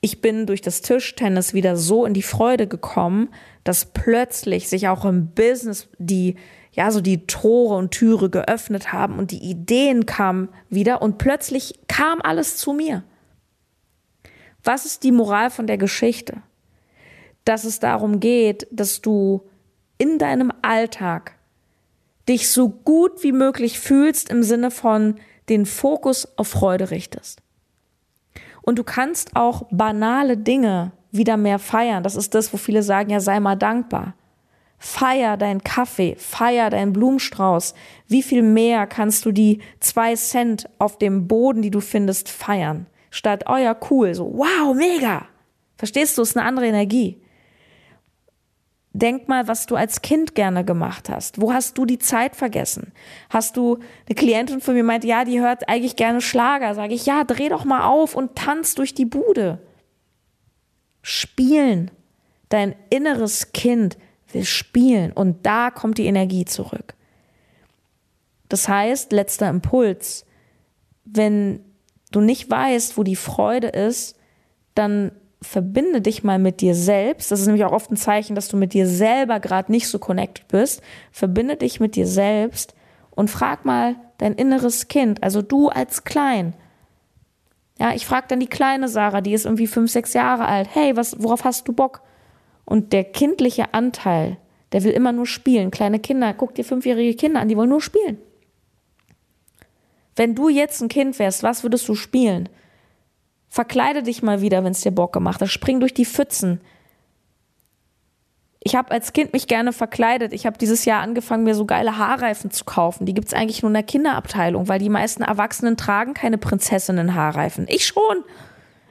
Ich 0.00 0.20
bin 0.20 0.46
durch 0.46 0.60
das 0.60 0.82
Tischtennis 0.82 1.54
wieder 1.54 1.76
so 1.76 2.04
in 2.04 2.14
die 2.14 2.22
Freude 2.22 2.66
gekommen, 2.66 3.30
dass 3.64 3.86
plötzlich 3.86 4.68
sich 4.68 4.88
auch 4.88 5.04
im 5.04 5.28
Business 5.28 5.88
die, 5.98 6.36
ja, 6.72 6.90
so 6.90 7.00
die 7.00 7.26
Tore 7.26 7.76
und 7.76 7.90
Türe 7.90 8.30
geöffnet 8.30 8.92
haben 8.92 9.18
und 9.18 9.30
die 9.30 9.42
Ideen 9.42 10.06
kamen 10.06 10.48
wieder 10.68 11.02
und 11.02 11.18
plötzlich 11.18 11.80
kam 11.88 12.20
alles 12.22 12.56
zu 12.56 12.72
mir. 12.72 13.02
Was 14.62 14.84
ist 14.84 15.02
die 15.02 15.12
Moral 15.12 15.50
von 15.50 15.66
der 15.66 15.78
Geschichte? 15.78 16.42
Dass 17.44 17.64
es 17.64 17.80
darum 17.80 18.20
geht, 18.20 18.66
dass 18.70 19.00
du 19.00 19.42
in 19.98 20.18
deinem 20.18 20.52
Alltag 20.62 21.36
dich 22.28 22.50
so 22.50 22.68
gut 22.68 23.22
wie 23.22 23.32
möglich 23.32 23.78
fühlst 23.78 24.28
im 24.28 24.42
Sinne 24.42 24.70
von 24.70 25.16
den 25.48 25.64
Fokus 25.64 26.36
auf 26.36 26.48
Freude 26.48 26.90
richtest. 26.90 27.40
Und 28.66 28.78
du 28.78 28.84
kannst 28.84 29.34
auch 29.34 29.62
banale 29.70 30.36
Dinge 30.36 30.92
wieder 31.10 31.38
mehr 31.38 31.58
feiern. 31.58 32.02
Das 32.02 32.14
ist 32.14 32.34
das, 32.34 32.52
wo 32.52 32.58
viele 32.58 32.82
sagen, 32.82 33.08
ja, 33.08 33.20
sei 33.20 33.40
mal 33.40 33.56
dankbar. 33.56 34.12
Feier 34.78 35.38
deinen 35.38 35.64
Kaffee, 35.64 36.16
feier 36.18 36.68
deinen 36.68 36.92
Blumenstrauß. 36.92 37.72
Wie 38.06 38.22
viel 38.22 38.42
mehr 38.42 38.86
kannst 38.86 39.24
du 39.24 39.32
die 39.32 39.62
zwei 39.80 40.14
Cent 40.14 40.68
auf 40.78 40.98
dem 40.98 41.26
Boden, 41.26 41.62
die 41.62 41.70
du 41.70 41.80
findest, 41.80 42.28
feiern? 42.28 42.86
statt, 43.16 43.44
oh 43.48 43.56
ja, 43.56 43.76
cool, 43.90 44.14
so, 44.14 44.32
wow, 44.34 44.74
mega. 44.74 45.26
Verstehst 45.76 46.16
du, 46.16 46.22
es 46.22 46.30
ist 46.30 46.36
eine 46.36 46.46
andere 46.46 46.66
Energie. 46.66 47.20
Denk 48.98 49.28
mal, 49.28 49.46
was 49.46 49.66
du 49.66 49.76
als 49.76 50.00
Kind 50.00 50.34
gerne 50.34 50.64
gemacht 50.64 51.10
hast. 51.10 51.38
Wo 51.38 51.52
hast 51.52 51.76
du 51.76 51.84
die 51.84 51.98
Zeit 51.98 52.34
vergessen? 52.34 52.92
Hast 53.28 53.58
du 53.58 53.78
eine 54.06 54.14
Klientin 54.14 54.62
von 54.62 54.72
mir 54.72 54.84
meint, 54.84 55.04
ja, 55.04 55.26
die 55.26 55.38
hört 55.38 55.68
eigentlich 55.68 55.96
gerne 55.96 56.22
Schlager. 56.22 56.74
Sage 56.74 56.94
ich, 56.94 57.04
ja, 57.04 57.24
dreh 57.24 57.50
doch 57.50 57.66
mal 57.66 57.86
auf 57.86 58.14
und 58.14 58.36
tanz 58.36 58.74
durch 58.74 58.94
die 58.94 59.04
Bude. 59.04 59.58
Spielen. 61.02 61.90
Dein 62.48 62.74
inneres 62.88 63.52
Kind 63.52 63.98
will 64.32 64.46
spielen 64.46 65.12
und 65.12 65.44
da 65.44 65.70
kommt 65.70 65.98
die 65.98 66.06
Energie 66.06 66.46
zurück. 66.46 66.94
Das 68.48 68.66
heißt, 68.66 69.12
letzter 69.12 69.50
Impuls, 69.50 70.24
wenn 71.04 71.60
du 72.12 72.22
nicht 72.22 72.48
weißt, 72.48 72.96
wo 72.96 73.02
die 73.02 73.16
Freude 73.16 73.68
ist, 73.68 74.16
dann 74.74 75.12
verbinde 75.46 76.00
dich 76.00 76.24
mal 76.24 76.38
mit 76.38 76.60
dir 76.60 76.74
selbst. 76.74 77.30
Das 77.30 77.40
ist 77.40 77.46
nämlich 77.46 77.64
auch 77.64 77.72
oft 77.72 77.90
ein 77.90 77.96
Zeichen, 77.96 78.34
dass 78.34 78.48
du 78.48 78.56
mit 78.56 78.74
dir 78.74 78.86
selber 78.86 79.40
gerade 79.40 79.70
nicht 79.72 79.88
so 79.88 79.98
connected 79.98 80.48
bist. 80.48 80.82
Verbinde 81.12 81.56
dich 81.56 81.80
mit 81.80 81.96
dir 81.96 82.06
selbst 82.06 82.74
und 83.10 83.30
frag 83.30 83.64
mal 83.64 83.96
dein 84.18 84.34
inneres 84.34 84.88
Kind, 84.88 85.22
also 85.22 85.42
du 85.42 85.68
als 85.68 86.04
Klein. 86.04 86.54
Ja, 87.78 87.92
ich 87.94 88.06
frage 88.06 88.26
dann 88.28 88.40
die 88.40 88.46
kleine 88.46 88.88
Sarah, 88.88 89.20
die 89.20 89.34
ist 89.34 89.44
irgendwie 89.44 89.66
fünf, 89.66 89.90
sechs 89.90 90.14
Jahre 90.14 90.46
alt. 90.46 90.68
Hey, 90.72 90.96
was, 90.96 91.22
worauf 91.22 91.44
hast 91.44 91.68
du 91.68 91.72
Bock? 91.72 92.02
Und 92.64 92.92
der 92.92 93.04
kindliche 93.04 93.74
Anteil, 93.74 94.38
der 94.72 94.82
will 94.82 94.92
immer 94.92 95.12
nur 95.12 95.26
spielen. 95.26 95.70
Kleine 95.70 95.98
Kinder, 95.98 96.32
guck 96.34 96.54
dir 96.54 96.64
fünfjährige 96.64 97.14
Kinder 97.14 97.40
an, 97.40 97.48
die 97.48 97.56
wollen 97.56 97.68
nur 97.68 97.82
spielen. 97.82 98.18
Wenn 100.16 100.34
du 100.34 100.48
jetzt 100.48 100.80
ein 100.80 100.88
Kind 100.88 101.18
wärst, 101.18 101.42
was 101.42 101.62
würdest 101.62 101.86
du 101.88 101.94
spielen? 101.94 102.48
Verkleide 103.56 104.02
dich 104.02 104.22
mal 104.22 104.42
wieder, 104.42 104.62
wenn 104.64 104.72
es 104.72 104.82
dir 104.82 104.90
Bock 104.90 105.14
gemacht 105.14 105.40
hat. 105.40 105.48
Spring 105.48 105.80
durch 105.80 105.94
die 105.94 106.04
Pfützen. 106.04 106.60
Ich 108.62 108.76
habe 108.76 108.90
als 108.90 109.14
Kind 109.14 109.32
mich 109.32 109.46
gerne 109.46 109.72
verkleidet. 109.72 110.34
Ich 110.34 110.44
habe 110.44 110.58
dieses 110.58 110.84
Jahr 110.84 111.00
angefangen, 111.00 111.44
mir 111.44 111.54
so 111.54 111.64
geile 111.64 111.96
Haarreifen 111.96 112.50
zu 112.50 112.66
kaufen. 112.66 113.06
Die 113.06 113.14
gibt's 113.14 113.32
eigentlich 113.32 113.62
nur 113.62 113.70
in 113.70 113.74
der 113.74 113.82
Kinderabteilung, 113.82 114.68
weil 114.68 114.78
die 114.78 114.90
meisten 114.90 115.22
Erwachsenen 115.22 115.78
tragen 115.78 116.12
keine 116.12 116.36
Prinzessinnen-Haarreifen. 116.36 117.64
Ich 117.70 117.86
schon. 117.86 118.24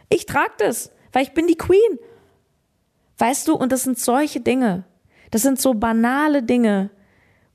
Ich 0.09 0.25
trage 0.25 0.53
das, 0.57 0.91
weil 1.13 1.21
ich 1.21 1.35
bin 1.35 1.45
die 1.45 1.59
Queen. 1.59 1.99
Weißt 3.19 3.47
du, 3.47 3.53
und 3.53 3.71
das 3.71 3.83
sind 3.83 3.99
solche 3.99 4.39
Dinge. 4.39 4.83
Das 5.29 5.43
sind 5.43 5.61
so 5.61 5.75
banale 5.75 6.41
Dinge, 6.41 6.89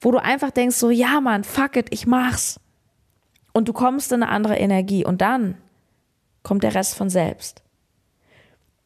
wo 0.01 0.13
du 0.13 0.23
einfach 0.23 0.53
denkst, 0.53 0.77
so, 0.77 0.91
ja, 0.91 1.21
Mann, 1.21 1.43
fuck 1.43 1.75
it, 1.75 1.89
ich 1.91 2.07
mach's 2.07 2.61
und 3.53 3.67
du 3.67 3.73
kommst 3.73 4.13
in 4.13 4.23
eine 4.23 4.31
andere 4.31 4.59
Energie 4.59 5.05
und 5.05 5.21
dann 5.21 5.57
kommt 6.43 6.63
der 6.63 6.75
Rest 6.75 6.95
von 6.95 7.11
selbst. 7.11 7.63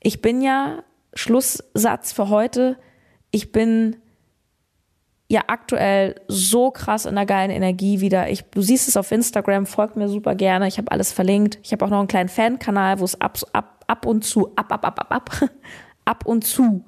Ich 0.00 0.20
bin 0.20 0.42
ja, 0.42 0.82
Schlusssatz 1.14 2.12
für 2.12 2.28
heute, 2.28 2.76
ich 3.30 3.52
bin 3.52 3.96
ja 5.28 5.42
aktuell 5.46 6.20
so 6.28 6.70
krass 6.70 7.06
in 7.06 7.12
einer 7.16 7.26
geilen 7.26 7.50
Energie 7.50 8.00
wieder. 8.00 8.28
Ich, 8.28 8.44
du 8.44 8.60
siehst 8.60 8.88
es 8.88 8.96
auf 8.96 9.10
Instagram, 9.10 9.66
folgt 9.66 9.96
mir 9.96 10.08
super 10.08 10.34
gerne. 10.34 10.68
Ich 10.68 10.78
habe 10.78 10.92
alles 10.92 11.12
verlinkt. 11.12 11.58
Ich 11.62 11.72
habe 11.72 11.84
auch 11.84 11.90
noch 11.90 11.98
einen 11.98 12.08
kleinen 12.08 12.28
Fankanal, 12.28 13.00
wo 13.00 13.04
es 13.04 13.20
ab, 13.20 13.38
ab, 13.52 13.84
ab 13.86 14.06
und 14.06 14.24
zu, 14.24 14.54
ab, 14.54 14.70
ab, 14.72 14.84
ab, 14.84 15.00
ab, 15.00 15.10
ab, 15.10 15.50
ab 16.04 16.26
und 16.26 16.44
zu 16.44 16.84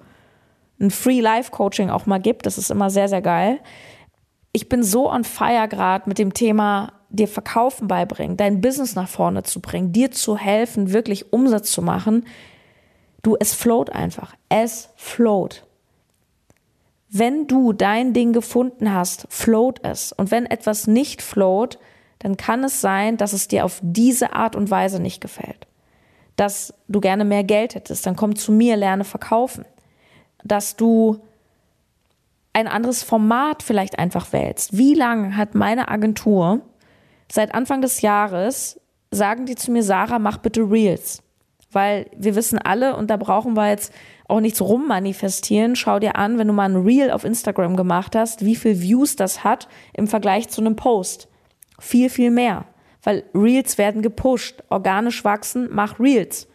ein 0.78 0.90
Free 0.90 1.20
Life 1.20 1.50
Coaching 1.50 1.90
auch 1.90 2.06
mal 2.06 2.20
gibt. 2.20 2.46
Das 2.46 2.58
ist 2.58 2.70
immer 2.70 2.90
sehr, 2.90 3.08
sehr 3.08 3.22
geil. 3.22 3.60
Ich 4.52 4.68
bin 4.68 4.82
so 4.82 5.10
on 5.10 5.24
fire 5.24 5.68
gerade 5.68 6.08
mit 6.08 6.18
dem 6.18 6.34
Thema 6.34 6.92
dir 7.08 7.28
Verkaufen 7.28 7.88
beibringen, 7.88 8.36
dein 8.36 8.60
Business 8.60 8.94
nach 8.94 9.08
vorne 9.08 9.42
zu 9.42 9.60
bringen, 9.60 9.92
dir 9.92 10.10
zu 10.10 10.36
helfen, 10.36 10.92
wirklich 10.92 11.32
Umsatz 11.32 11.70
zu 11.70 11.82
machen. 11.82 12.26
Du, 13.22 13.36
es 13.38 13.54
float 13.54 13.90
einfach. 13.90 14.34
Es 14.48 14.90
float. 14.96 15.64
Wenn 17.08 17.46
du 17.46 17.72
dein 17.72 18.12
Ding 18.12 18.32
gefunden 18.32 18.92
hast, 18.92 19.26
float 19.30 19.80
es. 19.84 20.12
Und 20.12 20.30
wenn 20.30 20.46
etwas 20.46 20.86
nicht 20.86 21.22
float, 21.22 21.78
dann 22.18 22.36
kann 22.36 22.64
es 22.64 22.80
sein, 22.80 23.16
dass 23.16 23.32
es 23.32 23.48
dir 23.48 23.64
auf 23.64 23.80
diese 23.82 24.32
Art 24.32 24.56
und 24.56 24.70
Weise 24.70 25.00
nicht 25.00 25.20
gefällt. 25.20 25.66
Dass 26.34 26.74
du 26.88 27.00
gerne 27.00 27.24
mehr 27.24 27.44
Geld 27.44 27.74
hättest, 27.74 28.04
dann 28.06 28.16
komm 28.16 28.36
zu 28.36 28.52
mir, 28.52 28.76
lerne 28.76 29.04
verkaufen. 29.04 29.64
Dass 30.44 30.76
du 30.76 31.20
ein 32.52 32.68
anderes 32.68 33.02
Format 33.02 33.62
vielleicht 33.62 33.98
einfach 33.98 34.32
wählst. 34.32 34.76
Wie 34.76 34.94
lange 34.94 35.36
hat 35.36 35.54
meine 35.54 35.88
Agentur 35.88 36.62
Seit 37.30 37.54
Anfang 37.54 37.80
des 37.80 38.00
Jahres 38.00 38.80
sagen 39.10 39.46
die 39.46 39.56
zu 39.56 39.70
mir, 39.70 39.82
Sarah, 39.82 40.18
mach 40.18 40.38
bitte 40.38 40.62
Reels. 40.62 41.22
Weil 41.72 42.06
wir 42.16 42.34
wissen 42.36 42.58
alle, 42.58 42.96
und 42.96 43.10
da 43.10 43.16
brauchen 43.16 43.54
wir 43.54 43.68
jetzt 43.68 43.92
auch 44.28 44.40
nichts 44.40 44.60
rummanifestieren. 44.60 45.76
Schau 45.76 45.98
dir 45.98 46.16
an, 46.16 46.38
wenn 46.38 46.46
du 46.46 46.52
mal 46.52 46.68
ein 46.68 46.76
Reel 46.76 47.10
auf 47.10 47.24
Instagram 47.24 47.76
gemacht 47.76 48.16
hast, 48.16 48.44
wie 48.44 48.56
viel 48.56 48.80
Views 48.80 49.16
das 49.16 49.44
hat 49.44 49.68
im 49.92 50.06
Vergleich 50.06 50.48
zu 50.48 50.60
einem 50.60 50.76
Post. 50.76 51.28
Viel, 51.78 52.08
viel 52.08 52.30
mehr. 52.30 52.64
Weil 53.02 53.24
Reels 53.34 53.78
werden 53.78 54.02
gepusht. 54.02 54.62
Organisch 54.68 55.24
wachsen, 55.24 55.68
mach 55.70 56.00
Reels. 56.00 56.48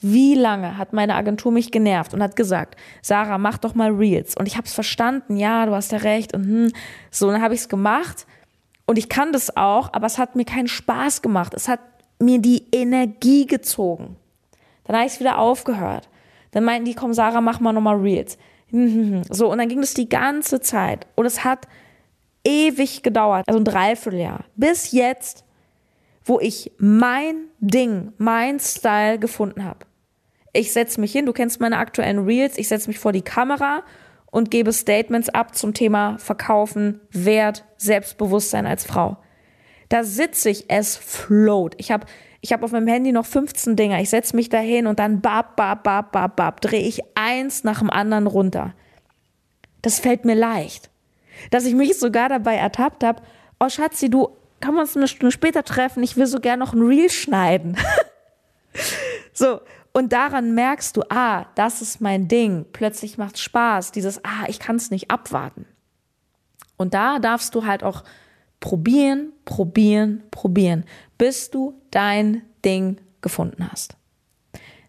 Wie 0.00 0.34
lange 0.34 0.76
hat 0.76 0.92
meine 0.92 1.14
Agentur 1.14 1.52
mich 1.52 1.72
genervt 1.72 2.12
und 2.12 2.22
hat 2.22 2.36
gesagt, 2.36 2.76
Sarah, 3.02 3.38
mach 3.38 3.58
doch 3.58 3.74
mal 3.74 3.90
Reels. 3.90 4.36
Und 4.36 4.46
ich 4.46 4.56
habe 4.56 4.66
es 4.66 4.74
verstanden, 4.74 5.36
ja, 5.36 5.64
du 5.66 5.74
hast 5.74 5.92
ja 5.92 5.98
recht. 5.98 6.34
Und 6.34 6.44
hm, 6.44 6.72
so, 7.10 7.30
dann 7.30 7.42
habe 7.42 7.54
ich 7.54 7.60
es 7.60 7.68
gemacht. 7.68 8.26
Und 8.86 8.98
ich 8.98 9.08
kann 9.08 9.32
das 9.32 9.56
auch, 9.56 9.92
aber 9.92 10.06
es 10.06 10.18
hat 10.18 10.36
mir 10.36 10.44
keinen 10.44 10.68
Spaß 10.68 11.22
gemacht. 11.22 11.54
Es 11.54 11.68
hat 11.68 11.80
mir 12.20 12.38
die 12.38 12.66
Energie 12.72 13.46
gezogen. 13.46 14.16
Dann 14.84 14.96
habe 14.96 15.06
ich 15.06 15.14
es 15.14 15.20
wieder 15.20 15.38
aufgehört. 15.38 16.08
Dann 16.52 16.64
meinten 16.64 16.86
die, 16.86 16.94
komm, 16.94 17.12
Sarah, 17.12 17.40
mach 17.40 17.60
mal 17.60 17.72
nochmal 17.72 17.96
Reels. 17.96 18.38
So, 19.30 19.50
und 19.50 19.58
dann 19.58 19.68
ging 19.68 19.80
das 19.80 19.94
die 19.94 20.08
ganze 20.08 20.60
Zeit. 20.60 21.06
Und 21.14 21.24
es 21.24 21.44
hat 21.44 21.68
ewig 22.44 23.02
gedauert, 23.02 23.44
also 23.46 23.60
ein 23.60 23.64
Dreivierteljahr. 23.64 24.44
Bis 24.56 24.92
jetzt, 24.92 25.44
wo 26.24 26.40
ich 26.40 26.72
mein 26.78 27.48
Ding, 27.60 28.12
mein 28.18 28.58
Style 28.60 29.18
gefunden 29.18 29.64
habe. 29.64 29.80
Ich 30.52 30.72
setze 30.72 31.00
mich 31.00 31.12
hin, 31.12 31.26
du 31.26 31.32
kennst 31.32 31.60
meine 31.60 31.78
aktuellen 31.78 32.24
Reels, 32.24 32.58
ich 32.58 32.68
setze 32.68 32.88
mich 32.88 32.98
vor 32.98 33.12
die 33.12 33.22
Kamera 33.22 33.82
und 34.36 34.50
gebe 34.50 34.70
Statements 34.74 35.30
ab 35.30 35.56
zum 35.56 35.72
Thema 35.72 36.18
Verkaufen, 36.18 37.00
Wert, 37.10 37.64
Selbstbewusstsein 37.78 38.66
als 38.66 38.84
Frau. 38.84 39.16
Da 39.88 40.04
sitze 40.04 40.50
ich, 40.50 40.68
es 40.68 40.94
float. 40.98 41.74
Ich 41.78 41.90
habe 41.90 42.04
ich 42.42 42.52
hab 42.52 42.62
auf 42.62 42.70
meinem 42.70 42.86
Handy 42.86 43.12
noch 43.12 43.24
15 43.24 43.76
Dinger. 43.76 43.98
Ich 43.98 44.10
setze 44.10 44.36
mich 44.36 44.50
da 44.50 44.58
hin 44.58 44.86
und 44.86 44.98
dann 44.98 45.22
bab, 45.22 45.56
bab, 45.56 45.84
bab, 45.84 46.12
bab, 46.12 46.36
bab, 46.36 46.60
drehe 46.60 46.82
ich 46.82 47.00
eins 47.14 47.64
nach 47.64 47.78
dem 47.78 47.88
anderen 47.88 48.26
runter. 48.26 48.74
Das 49.80 50.00
fällt 50.00 50.26
mir 50.26 50.34
leicht. 50.34 50.90
Dass 51.50 51.64
ich 51.64 51.74
mich 51.74 51.98
sogar 51.98 52.28
dabei 52.28 52.56
ertappt 52.56 53.04
habe, 53.04 53.22
oh 53.58 53.70
Schatzi, 53.70 54.10
du, 54.10 54.28
kann 54.60 54.74
wir 54.74 54.82
uns 54.82 54.98
eine 54.98 55.08
Stunde 55.08 55.32
später 55.32 55.62
treffen? 55.62 56.02
Ich 56.02 56.18
will 56.18 56.26
so 56.26 56.40
gern 56.40 56.58
noch 56.58 56.74
ein 56.74 56.82
Reel 56.82 57.08
schneiden. 57.08 57.78
so, 59.32 59.60
und 59.96 60.12
daran 60.12 60.54
merkst 60.54 60.94
du, 60.98 61.04
ah, 61.08 61.46
das 61.54 61.80
ist 61.80 62.02
mein 62.02 62.28
Ding. 62.28 62.66
Plötzlich 62.70 63.16
macht 63.16 63.38
Spaß. 63.38 63.92
Dieses, 63.92 64.22
ah, 64.26 64.44
ich 64.46 64.58
kann 64.58 64.76
es 64.76 64.90
nicht 64.90 65.10
abwarten. 65.10 65.64
Und 66.76 66.92
da 66.92 67.18
darfst 67.18 67.54
du 67.54 67.64
halt 67.64 67.82
auch 67.82 68.04
probieren, 68.60 69.32
probieren, 69.46 70.22
probieren, 70.30 70.84
bis 71.16 71.50
du 71.50 71.80
dein 71.90 72.42
Ding 72.62 73.00
gefunden 73.22 73.70
hast. 73.72 73.96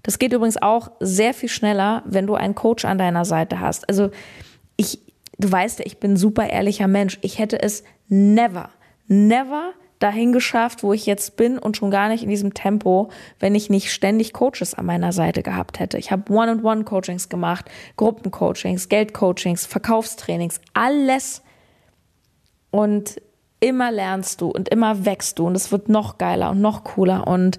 Das 0.04 0.20
geht 0.20 0.34
übrigens 0.34 0.62
auch 0.62 0.92
sehr 1.00 1.34
viel 1.34 1.48
schneller, 1.48 2.04
wenn 2.06 2.28
du 2.28 2.36
einen 2.36 2.54
Coach 2.54 2.84
an 2.84 2.98
deiner 2.98 3.24
Seite 3.24 3.62
hast. 3.62 3.88
Also 3.88 4.12
ich, 4.76 5.00
du 5.38 5.50
weißt 5.50 5.80
ja, 5.80 5.86
ich 5.86 6.02
bin 6.02 6.16
ein 6.16 6.18
super 6.18 6.50
ehrlicher 6.50 6.90
Mensch. 6.90 7.18
Ich 7.22 7.40
hätte 7.40 7.62
es 7.62 7.86
never, 8.10 8.72
never 9.08 9.72
dahin 10.00 10.32
geschafft, 10.32 10.84
wo 10.84 10.94
ich 10.94 11.06
jetzt 11.06 11.38
bin 11.38 11.58
und 11.58 11.78
schon 11.78 11.92
gar 11.92 12.10
nicht 12.10 12.24
in 12.24 12.30
diesem 12.30 12.54
Tempo, 12.54 13.10
wenn 13.40 13.56
ich 13.56 13.70
nicht 13.70 13.92
ständig 13.92 14.34
Coaches 14.34 14.74
an 14.74 14.86
meiner 14.86 15.12
Seite 15.12 15.42
gehabt 15.44 15.80
hätte. 15.80 15.98
Ich 15.98 16.12
habe 16.12 16.32
One-on-One-Coachings 16.32 17.30
gemacht, 17.30 17.66
Gruppencoachings, 17.96 18.90
Geldcoachings, 18.90 19.66
Verkaufstrainings, 19.66 20.62
alles. 20.74 21.42
Und 22.70 23.22
immer 23.60 23.92
lernst 23.92 24.42
du 24.42 24.50
und 24.50 24.70
immer 24.70 25.06
wächst 25.06 25.40
du 25.40 25.48
und 25.48 25.56
es 25.56 25.72
wird 25.72 25.90
noch 25.90 26.18
geiler 26.18 26.52
und 26.52 26.62
noch 26.62 26.84
cooler 26.84 27.26
und 27.28 27.58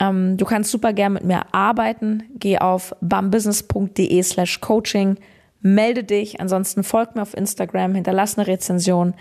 ähm, 0.00 0.36
du 0.36 0.44
kannst 0.44 0.70
super 0.70 0.92
gern 0.92 1.14
mit 1.14 1.24
mir 1.24 1.52
arbeiten. 1.52 2.22
Geh 2.34 2.58
auf 2.58 2.94
bambusiness.de 3.00 4.22
slash 4.22 4.60
coaching, 4.60 5.16
melde 5.60 6.04
dich, 6.04 6.40
ansonsten 6.40 6.82
folg 6.82 7.14
mir 7.14 7.22
auf 7.22 7.36
Instagram, 7.36 7.94
hinterlass 7.94 8.38
eine 8.38 8.46
Rezension 8.46 9.14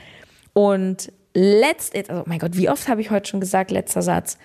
und 0.54 1.12
letzt, 1.38 1.96
also 2.10 2.24
mein 2.26 2.40
Gott, 2.40 2.58
wie 2.58 2.70
oft 2.70 2.88
habe 2.88 3.00
ich 3.00 3.12
heute 3.12 3.30
schon 3.30 3.40
gesagt, 3.40 3.70
letzter 3.70 4.02
Satz. 4.02 4.40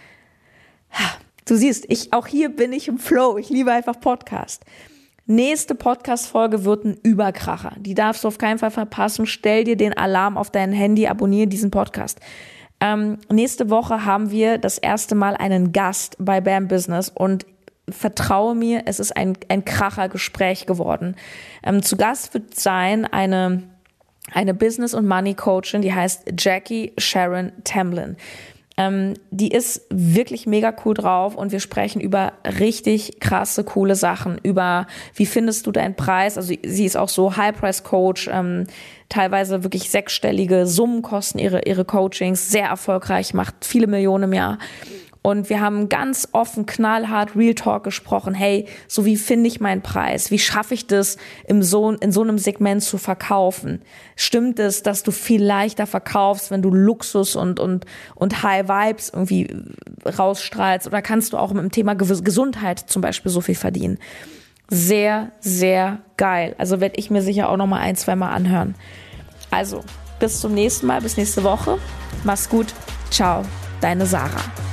Du 1.47 1.57
siehst, 1.57 1.87
ich, 1.89 2.13
auch 2.13 2.27
hier 2.27 2.55
bin 2.55 2.73
ich 2.73 2.87
im 2.87 2.99
Flow. 2.99 3.39
Ich 3.39 3.49
liebe 3.49 3.73
einfach 3.73 3.99
Podcast. 3.99 4.63
Nächste 5.25 5.75
Podcast-Folge 5.75 6.65
wird 6.65 6.85
ein 6.85 6.99
Überkracher. 7.03 7.73
Die 7.79 7.95
darfst 7.95 8.25
du 8.25 8.29
auf 8.29 8.37
keinen 8.37 8.59
Fall 8.59 8.71
verpassen. 8.71 9.25
Stell 9.25 9.65
dir 9.65 9.77
den 9.77 9.97
Alarm 9.97 10.37
auf 10.37 10.51
dein 10.51 10.73
Handy, 10.73 11.07
abonniere 11.07 11.47
diesen 11.47 11.71
Podcast. 11.71 12.21
Ähm, 12.81 13.19
nächste 13.31 13.71
Woche 13.71 14.05
haben 14.05 14.31
wir 14.31 14.59
das 14.59 14.77
erste 14.77 15.15
Mal 15.15 15.35
einen 15.35 15.73
Gast 15.73 16.17
bei 16.19 16.41
BAM 16.43 16.69
Business 16.69 17.09
und 17.09 17.47
vertraue 17.89 18.55
mir, 18.55 18.83
es 18.85 19.01
ist 19.01 19.17
ein, 19.17 19.39
ein 19.49 19.65
Kracher-Gespräch 19.65 20.67
geworden. 20.67 21.17
Ähm, 21.63 21.83
zu 21.83 21.97
Gast 21.97 22.35
wird 22.35 22.55
sein 22.55 23.07
eine 23.07 23.63
eine 24.31 24.55
Business- 24.55 24.95
und 24.95 25.07
Money-Coachin, 25.07 25.83
die 25.83 25.93
heißt 25.93 26.33
Jackie 26.39 26.93
Sharon 26.99 27.53
Tamlin. 27.65 28.17
Ähm, 28.79 29.15
die 29.31 29.49
ist 29.49 29.83
wirklich 29.91 30.47
mega 30.47 30.75
cool 30.85 30.95
drauf 30.95 31.35
und 31.35 31.53
wir 31.53 31.61
sprechen 31.61 32.01
über 32.01 32.33
richtig 32.59 33.21
krasse, 33.21 33.65
coole 33.65 33.97
Sachen. 33.97 34.39
Über 34.43 34.87
wie 35.15 35.27
findest 35.27 35.67
du 35.67 35.73
deinen 35.73 35.95
Preis? 35.95 36.39
Also 36.39 36.55
sie 36.63 36.85
ist 36.85 36.97
auch 36.97 37.11
so 37.11 37.37
High-Price-Coach, 37.37 38.31
ähm, 38.33 38.67
teilweise 39.11 39.63
wirklich 39.63 39.91
sechsstellige 39.91 40.67
Summen 40.67 41.03
kosten 41.03 41.39
ihre, 41.39 41.63
ihre 41.67 41.85
Coachings, 41.85 42.51
sehr 42.51 42.69
erfolgreich, 42.69 43.35
macht 43.35 43.57
viele 43.61 43.87
Millionen 43.87 44.25
im 44.25 44.33
Jahr. 44.33 44.59
Und 45.23 45.49
wir 45.49 45.61
haben 45.61 45.89
ganz 45.89 46.29
offen, 46.33 46.67
knallhart 46.67 47.37
Real 47.37 47.55
Talk 47.55 47.85
gesprochen. 47.85 48.35
Hey, 48.35 48.67
so 48.89 49.05
wie 49.05 49.17
finde 49.17 49.47
ich 49.47 49.61
meinen 49.61 49.81
Preis? 49.81 50.33
Wie 50.33 50.39
schaffe 50.41 50.75
ich 50.75 50.89
das, 50.89 51.17
im 51.47 51.63
so, 51.63 51.93
in 51.93 52.11
so 52.11 52.23
einem 52.23 52.39
Segment 52.39 52.83
zu 52.83 52.99
verkaufen? 52.99 53.83
Stimmt 54.17 54.59
es, 54.59 54.83
dass 54.83 55.05
du 55.05 55.13
viel 55.13 55.43
leichter 55.43 55.87
verkaufst, 55.87 56.51
wenn 56.51 56.61
du 56.61 56.71
Luxus 56.71 57.37
und, 57.37 57.61
und, 57.61 57.87
und 58.17 58.43
High 58.43 58.69
Vibes 58.69 59.11
irgendwie 59.11 59.49
rausstrahlst? 60.19 60.89
Oder 60.89 61.03
kannst 61.03 61.33
du 61.33 61.39
auch 61.39 61.53
mit 61.53 61.63
dem 61.63 61.71
Thema 61.71 61.95
Gesundheit 61.95 62.81
zum 62.81 63.01
Beispiel 63.01 63.31
so 63.31 63.41
viel 63.41 63.55
verdienen? 63.55 63.99
Sehr, 64.69 65.31
sehr 65.39 66.01
geil. 66.17 66.57
Also 66.59 66.81
werde 66.81 66.99
ich 66.99 67.11
mir 67.11 67.23
sicher 67.23 67.49
auch 67.49 67.57
noch 67.57 67.67
mal 67.69 67.79
ein, 67.79 67.95
zwei 67.95 68.17
Mal 68.17 68.31
anhören. 68.31 68.75
Also, 69.53 69.85
bis 70.19 70.41
zum 70.41 70.55
nächsten 70.55 70.87
Mal, 70.87 71.01
bis 71.01 71.17
nächste 71.17 71.45
Woche. 71.45 71.79
Mach's 72.25 72.49
gut. 72.49 72.75
Ciao, 73.11 73.43
deine 73.81 74.07
Sarah. 74.07 74.72